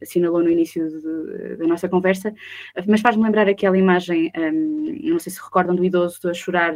assinalou 0.00 0.42
no 0.42 0.50
início 0.50 0.86
de, 0.88 1.56
da 1.56 1.66
nossa 1.66 1.88
conversa. 1.88 2.32
Mas 2.86 3.00
faz-me 3.00 3.24
lembrar 3.24 3.48
aquela 3.48 3.76
imagem, 3.76 4.30
um, 4.36 5.10
não 5.10 5.18
sei 5.18 5.32
se 5.32 5.42
recordam, 5.42 5.74
do 5.74 5.84
idoso 5.84 6.28
a 6.28 6.34
chorar 6.34 6.74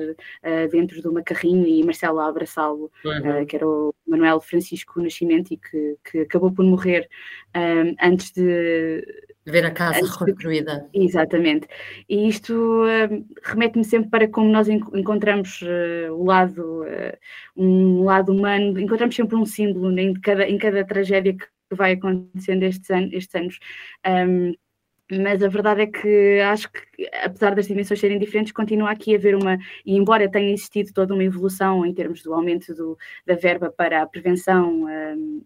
dentro 0.71 1.01
de 1.01 1.09
uma 1.09 1.23
carrinha 1.23 1.69
e 1.69 1.85
Marcelo 1.85 2.19
a 2.19 2.29
abraçá-lo, 2.29 2.91
uhum. 3.05 3.47
que 3.47 3.57
era 3.57 3.69
o 3.69 3.95
Manuel 4.07 4.41
Francisco 4.41 5.01
Nascimento 5.01 5.53
e 5.53 5.57
que, 5.57 5.97
que 6.11 6.19
acabou 6.21 6.51
por 6.51 6.65
morrer 6.65 7.09
um, 7.57 7.95
antes 8.01 8.31
de 8.33 9.05
ver 9.47 9.65
a 9.65 9.71
casa 9.71 10.07
reconstruída. 10.07 10.89
Exatamente. 10.93 11.67
E 12.09 12.29
isto 12.29 12.85
remete-me 13.43 13.85
sempre 13.85 14.11
para 14.11 14.29
como 14.29 14.51
nós 14.51 14.69
encontramos 14.69 15.63
uh, 15.63 16.13
o 16.13 16.25
lado, 16.25 16.83
uh, 16.83 17.17
um 17.57 18.05
lado 18.05 18.33
humano, 18.33 18.79
encontramos 18.79 19.15
sempre 19.15 19.37
um 19.37 19.47
símbolo 19.47 19.99
em 19.99 20.15
cada, 20.15 20.49
em 20.49 20.59
cada 20.59 20.85
tragédia 20.85 21.35
que 21.35 21.47
vai 21.73 21.93
acontecendo 21.93 22.63
estes, 22.65 22.91
an 22.91 23.09
estes 23.13 23.35
anos. 23.35 23.59
Um, 24.07 24.55
mas 25.13 25.43
a 25.43 25.49
verdade 25.49 25.83
é 25.83 25.87
que 25.87 26.41
acho 26.41 26.71
que, 26.71 27.09
apesar 27.23 27.55
das 27.55 27.67
dimensões 27.67 27.99
serem 27.99 28.19
diferentes, 28.19 28.53
continua 28.53 28.93
aqui 28.93 29.13
a 29.13 29.19
haver 29.19 29.35
uma, 29.35 29.59
e 29.85 29.97
embora 29.97 30.31
tenha 30.31 30.53
existido 30.53 30.93
toda 30.93 31.15
uma 31.15 31.25
evolução 31.25 31.85
em 31.85 31.93
termos 31.93 32.23
do 32.23 32.33
aumento 32.33 32.73
do, 32.75 32.97
da 33.27 33.35
verba 33.35 33.73
para 33.77 34.03
a 34.03 34.07
prevenção 34.07 34.85
um, 34.85 35.43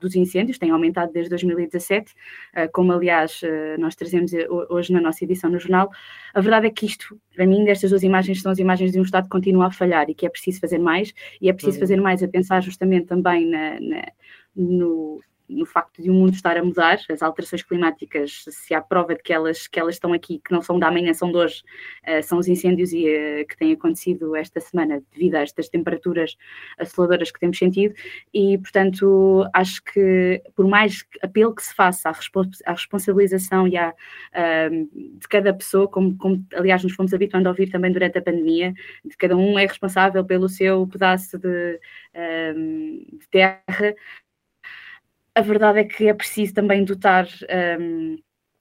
dos 0.00 0.14
incêndios, 0.14 0.58
tem 0.58 0.70
aumentado 0.70 1.12
desde 1.12 1.30
2017, 1.30 2.12
uh, 2.12 2.72
como 2.72 2.92
aliás 2.92 3.40
uh, 3.42 3.80
nós 3.80 3.94
trazemos 3.94 4.32
hoje 4.68 4.92
na 4.92 5.00
nossa 5.00 5.24
edição 5.24 5.50
no 5.50 5.58
jornal, 5.58 5.90
a 6.34 6.40
verdade 6.40 6.66
é 6.66 6.70
que 6.70 6.86
isto, 6.86 7.18
para 7.34 7.46
mim, 7.46 7.64
destas 7.64 7.90
duas 7.90 8.02
imagens 8.02 8.42
são 8.42 8.52
as 8.52 8.58
imagens 8.58 8.92
de 8.92 8.98
um 8.98 9.02
Estado 9.02 9.24
que 9.24 9.30
continua 9.30 9.66
a 9.66 9.70
falhar 9.70 10.08
e 10.08 10.14
que 10.14 10.26
é 10.26 10.28
preciso 10.28 10.60
fazer 10.60 10.78
mais, 10.78 11.12
e 11.40 11.48
é 11.48 11.52
preciso 11.52 11.76
uhum. 11.76 11.80
fazer 11.80 12.00
mais 12.00 12.22
a 12.22 12.28
pensar 12.28 12.62
justamente 12.62 13.06
também 13.06 13.48
na, 13.48 13.80
na 13.80 14.02
no, 14.54 15.20
no 15.52 15.66
facto 15.66 16.02
de 16.02 16.10
o 16.10 16.14
mundo 16.14 16.34
estar 16.34 16.56
a 16.56 16.64
mudar, 16.64 16.98
as 17.10 17.22
alterações 17.22 17.62
climáticas, 17.62 18.44
se 18.48 18.74
há 18.74 18.80
prova 18.80 19.14
de 19.14 19.22
que 19.22 19.32
elas, 19.32 19.66
que 19.66 19.78
elas 19.78 19.94
estão 19.94 20.12
aqui, 20.12 20.40
que 20.44 20.52
não 20.52 20.62
são 20.62 20.78
da 20.78 20.90
manhã, 20.90 21.12
são 21.12 21.30
de 21.30 21.36
hoje, 21.36 21.62
uh, 22.08 22.22
são 22.22 22.38
os 22.38 22.48
incêndios 22.48 22.92
e, 22.92 23.06
uh, 23.06 23.46
que 23.46 23.56
têm 23.56 23.72
acontecido 23.72 24.34
esta 24.34 24.60
semana 24.60 25.02
devido 25.12 25.36
a 25.36 25.40
estas 25.40 25.68
temperaturas 25.68 26.36
assoladoras 26.78 27.30
que 27.30 27.38
temos 27.38 27.58
sentido. 27.58 27.94
E, 28.32 28.58
portanto, 28.58 29.44
acho 29.54 29.82
que 29.84 30.42
por 30.54 30.66
mais 30.66 31.04
apelo 31.22 31.54
que 31.54 31.62
se 31.62 31.74
faça 31.74 32.10
à, 32.10 32.12
à 32.66 32.72
responsabilização 32.72 33.68
e 33.68 33.76
à, 33.76 33.90
uh, 33.90 35.18
de 35.18 35.28
cada 35.28 35.52
pessoa, 35.52 35.88
como, 35.88 36.16
como 36.16 36.44
aliás 36.54 36.82
nos 36.82 36.94
fomos 36.94 37.12
habituando 37.12 37.48
a 37.48 37.52
ouvir 37.52 37.70
também 37.70 37.92
durante 37.92 38.18
a 38.18 38.22
pandemia, 38.22 38.72
de 39.04 39.16
cada 39.16 39.36
um 39.36 39.58
é 39.58 39.66
responsável 39.66 40.24
pelo 40.24 40.48
seu 40.48 40.86
pedaço 40.86 41.38
de, 41.38 41.78
de 42.14 43.28
terra, 43.30 43.94
a 45.34 45.40
verdade 45.40 45.80
é 45.80 45.84
que 45.84 46.08
é 46.08 46.14
preciso 46.14 46.54
também 46.54 46.84
dotar 46.84 47.26
um, 47.80 48.16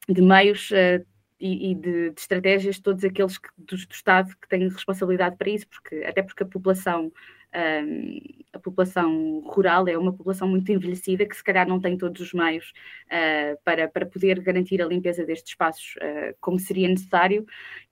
de 0.07 0.21
meios 0.21 0.71
uh, 0.71 1.05
e, 1.39 1.71
e 1.71 1.75
de, 1.75 2.09
de, 2.11 2.19
estratégias 2.19 2.79
todos 2.79 3.03
aqueles 3.03 3.37
que, 3.37 3.49
do, 3.57 3.75
do, 3.75 3.93
Estado 3.93 4.29
que 4.41 4.47
têm 4.47 4.69
responsabilidade 4.69 5.35
para 5.37 5.49
isso, 5.49 5.67
porque 5.67 6.03
até 6.05 6.21
porque 6.21 6.43
a 6.43 6.47
população 6.47 7.11
um, 7.53 8.19
a 8.53 8.59
população 8.59 9.41
rural 9.41 9.87
é 9.87 9.97
uma 9.97 10.13
população 10.13 10.47
muito 10.47 10.71
envelhecida 10.71 11.25
que 11.25 11.35
se 11.35 11.43
calhar 11.43 11.67
não 11.67 11.79
tem 11.79 11.97
todos 11.97 12.21
os 12.21 12.33
meios 12.33 12.71
uh, 13.07 13.59
para, 13.63 13.87
para 13.89 14.05
poder 14.05 14.39
garantir 14.39 14.81
a 14.81 14.85
limpeza 14.85 15.25
destes 15.25 15.51
espaços 15.51 15.95
uh, 15.97 16.35
como 16.39 16.59
seria 16.59 16.87
necessário. 16.87 17.45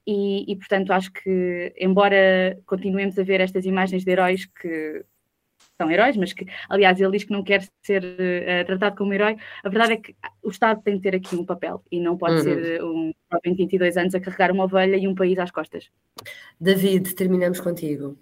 E, 0.07 0.51
e, 0.51 0.55
portanto 0.55 0.91
acho 0.91 1.11
que 1.11 1.73
embora 1.77 2.57
continuemos 2.65 3.19
a 3.19 3.23
ver 3.23 3.41
estas 3.41 3.65
imagens 3.65 4.03
de 4.03 4.11
heróis 4.11 4.45
que 4.45 5.03
são 5.79 5.89
heróis, 5.89 6.17
mas 6.17 6.33
que, 6.33 6.45
aliás, 6.67 6.99
ele 6.99 7.11
diz 7.11 7.23
que 7.23 7.31
não 7.31 7.41
quer 7.41 7.63
ser 7.81 8.03
uh, 8.03 8.65
tratado 8.65 8.97
como 8.97 9.13
herói. 9.13 9.37
A 9.63 9.69
verdade 9.69 9.93
é 9.93 9.97
que 9.97 10.15
o 10.43 10.49
Estado 10.49 10.81
tem 10.83 10.97
de 10.97 11.01
ter 11.01 11.15
aqui 11.15 11.35
um 11.35 11.45
papel 11.45 11.81
e 11.89 12.01
não 12.01 12.17
pode 12.17 12.35
uhum. 12.35 12.43
ser 12.43 12.75
eh, 12.75 12.83
um 12.83 13.13
jovem 13.31 13.53
de 13.53 13.63
22 13.63 13.95
anos 13.97 14.13
a 14.13 14.19
carregar 14.19 14.51
uma 14.51 14.65
ovelha 14.65 14.97
e 14.97 15.07
um 15.07 15.15
país 15.15 15.39
às 15.39 15.51
costas. 15.51 15.89
David, 16.59 17.15
terminamos 17.15 17.61
contigo. 17.61 18.17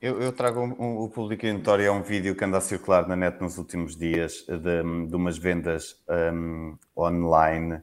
Eu, 0.00 0.20
eu 0.20 0.30
trago 0.30 0.60
um, 0.60 0.74
um, 0.78 0.96
o 0.98 1.08
público 1.08 1.46
notório 1.46 1.90
a 1.90 1.94
um 1.94 2.02
vídeo 2.02 2.36
que 2.36 2.44
anda 2.44 2.58
a 2.58 2.60
circular 2.60 3.08
na 3.08 3.16
net 3.16 3.40
nos 3.40 3.56
últimos 3.56 3.96
dias 3.96 4.44
de, 4.46 5.08
de 5.08 5.16
umas 5.16 5.38
vendas 5.38 6.02
um, 6.34 6.76
online 6.94 7.80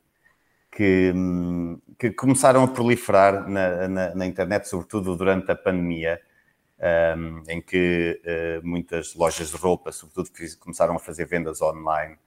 que, 0.71 1.11
hum, 1.13 1.79
que, 1.97 2.11
começaram 2.11 2.63
a 2.63 2.67
proliferar 2.67 3.49
na, 3.49 3.87
na, 3.87 4.15
na 4.15 4.25
internet, 4.27 4.67
sobretudo 4.67 5.17
durante 5.17 5.51
a 5.51 5.55
pandemia 5.55 6.19
um, 7.17 7.43
em 7.47 7.61
que 7.61 8.19
uh, 8.25 8.67
muitas 8.67 9.15
lojas 9.15 9.49
de 9.49 9.55
roupa, 9.55 9.91
sobretudo, 9.91 10.29
começaram 10.59 10.95
a 10.95 10.99
fazer 10.99 11.25
vendas 11.25 11.61
online. 11.61 12.17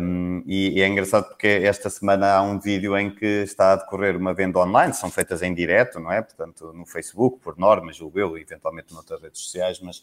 Um, 0.00 0.42
e, 0.46 0.78
e, 0.78 0.82
é 0.82 0.88
engraçado 0.88 1.28
porque 1.28 1.46
esta 1.46 1.90
semana 1.90 2.32
há 2.32 2.42
um 2.42 2.58
vídeo 2.58 2.96
em 2.96 3.14
que 3.14 3.42
está 3.42 3.72
a 3.72 3.76
decorrer 3.76 4.16
uma 4.16 4.32
venda 4.32 4.58
online, 4.58 4.94
são 4.94 5.10
feitas 5.10 5.42
em 5.42 5.52
direto, 5.52 6.00
não 6.00 6.10
é? 6.10 6.22
Portanto, 6.22 6.72
no 6.72 6.86
Facebook, 6.86 7.40
por 7.40 7.58
norma, 7.58 7.92
julgo 7.92 8.18
eu, 8.18 8.38
eventualmente 8.38 8.94
noutras 8.94 9.20
redes 9.20 9.42
sociais, 9.42 9.78
mas 9.80 10.02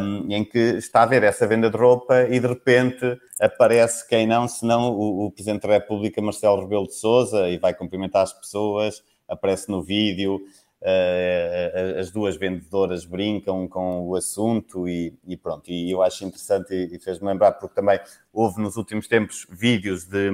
um, 0.00 0.32
em 0.32 0.44
que 0.44 0.58
está 0.58 1.00
a 1.00 1.02
haver 1.02 1.24
essa 1.24 1.46
venda 1.48 1.68
de 1.68 1.76
roupa 1.76 2.22
e 2.30 2.38
de 2.38 2.46
repente 2.46 3.18
aparece 3.40 4.06
quem 4.08 4.24
não, 4.24 4.46
senão 4.46 4.92
o, 4.92 5.26
o 5.26 5.32
Presidente 5.32 5.66
da 5.66 5.74
República, 5.74 6.22
Marcelo 6.22 6.60
Rebelo 6.60 6.86
de 6.86 6.94
Souza, 6.94 7.48
e 7.48 7.58
vai 7.58 7.74
cumprimentar 7.74 8.22
as 8.22 8.32
pessoas, 8.32 9.02
aparece 9.28 9.68
no 9.68 9.82
vídeo. 9.82 10.40
Uh, 10.82 11.98
as 11.98 12.10
duas 12.10 12.36
vendedoras 12.36 13.06
brincam 13.06 13.66
com 13.66 14.06
o 14.06 14.14
assunto 14.14 14.88
e, 14.88 15.14
e 15.26 15.36
pronto. 15.36 15.70
E 15.70 15.90
eu 15.90 16.02
acho 16.02 16.24
interessante 16.24 16.74
e, 16.74 16.96
e 16.96 16.98
fez-me 16.98 17.26
lembrar, 17.26 17.52
porque 17.52 17.74
também 17.74 17.98
houve 18.32 18.60
nos 18.60 18.76
últimos 18.76 19.08
tempos 19.08 19.46
vídeos 19.50 20.04
de, 20.04 20.30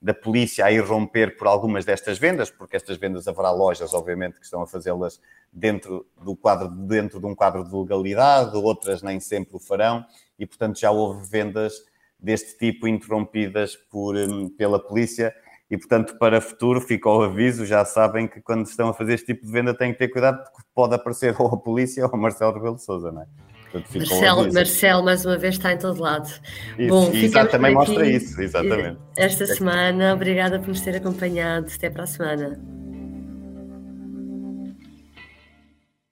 da 0.00 0.14
polícia 0.14 0.64
a 0.64 0.72
ir 0.72 0.80
romper 0.80 1.36
por 1.36 1.46
algumas 1.46 1.84
destas 1.84 2.18
vendas, 2.18 2.50
porque 2.50 2.76
estas 2.76 2.96
vendas 2.96 3.28
haverá 3.28 3.50
lojas, 3.50 3.92
obviamente, 3.92 4.38
que 4.38 4.44
estão 4.44 4.62
a 4.62 4.66
fazê-las 4.66 5.20
dentro 5.52 6.06
do 6.22 6.34
quadro, 6.34 6.68
dentro 6.68 7.20
de 7.20 7.26
um 7.26 7.34
quadro 7.34 7.64
de 7.64 7.74
legalidade, 7.74 8.56
outras 8.56 9.02
nem 9.02 9.20
sempre 9.20 9.56
o 9.56 9.58
farão, 9.58 10.04
e 10.38 10.46
portanto 10.46 10.78
já 10.78 10.90
houve 10.90 11.28
vendas 11.28 11.74
deste 12.18 12.56
tipo 12.56 12.86
interrompidas 12.86 13.76
por, 13.76 14.16
hum, 14.16 14.48
pela 14.48 14.78
polícia 14.78 15.34
e, 15.70 15.78
portanto, 15.78 16.18
para 16.18 16.40
futuro, 16.40 16.80
fica 16.80 17.08
o 17.08 17.22
aviso, 17.22 17.64
já 17.64 17.84
sabem 17.84 18.26
que 18.26 18.40
quando 18.40 18.66
estão 18.66 18.88
a 18.88 18.94
fazer 18.94 19.14
este 19.14 19.26
tipo 19.26 19.46
de 19.46 19.52
venda 19.52 19.72
têm 19.72 19.92
que 19.92 19.98
ter 19.98 20.08
cuidado, 20.08 20.42
porque 20.52 20.68
pode 20.74 20.94
aparecer 20.94 21.34
ou 21.40 21.46
a 21.46 21.56
polícia 21.56 22.04
ou 22.04 22.12
o 22.12 22.16
Marcelo 22.16 22.52
Rebelo 22.52 22.74
de 22.74 22.84
Sousa, 22.84 23.12
não 23.12 23.22
é? 23.22 23.26
Portanto, 23.70 23.98
Marcelo, 23.98 24.52
Marcelo, 24.52 25.04
mais 25.04 25.24
uma 25.24 25.38
vez, 25.38 25.54
está 25.54 25.72
em 25.72 25.78
todo 25.78 26.00
lado. 26.00 26.28
Isso, 26.76 26.88
Bom, 26.88 27.12
e 27.12 27.30
também 27.30 27.72
mostra 27.72 28.04
isso, 28.04 28.40
exatamente. 28.42 28.98
Esta 29.16 29.46
semana, 29.46 30.12
obrigada 30.12 30.58
por 30.58 30.68
nos 30.68 30.80
ter 30.80 30.96
acompanhado. 30.96 31.68
Até 31.72 31.88
para 31.88 32.02
a 32.02 32.06
semana. 32.08 32.60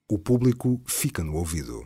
O 0.09 0.17
público 0.17 0.81
fica 0.87 1.21
no 1.21 1.35
ouvido. 1.35 1.85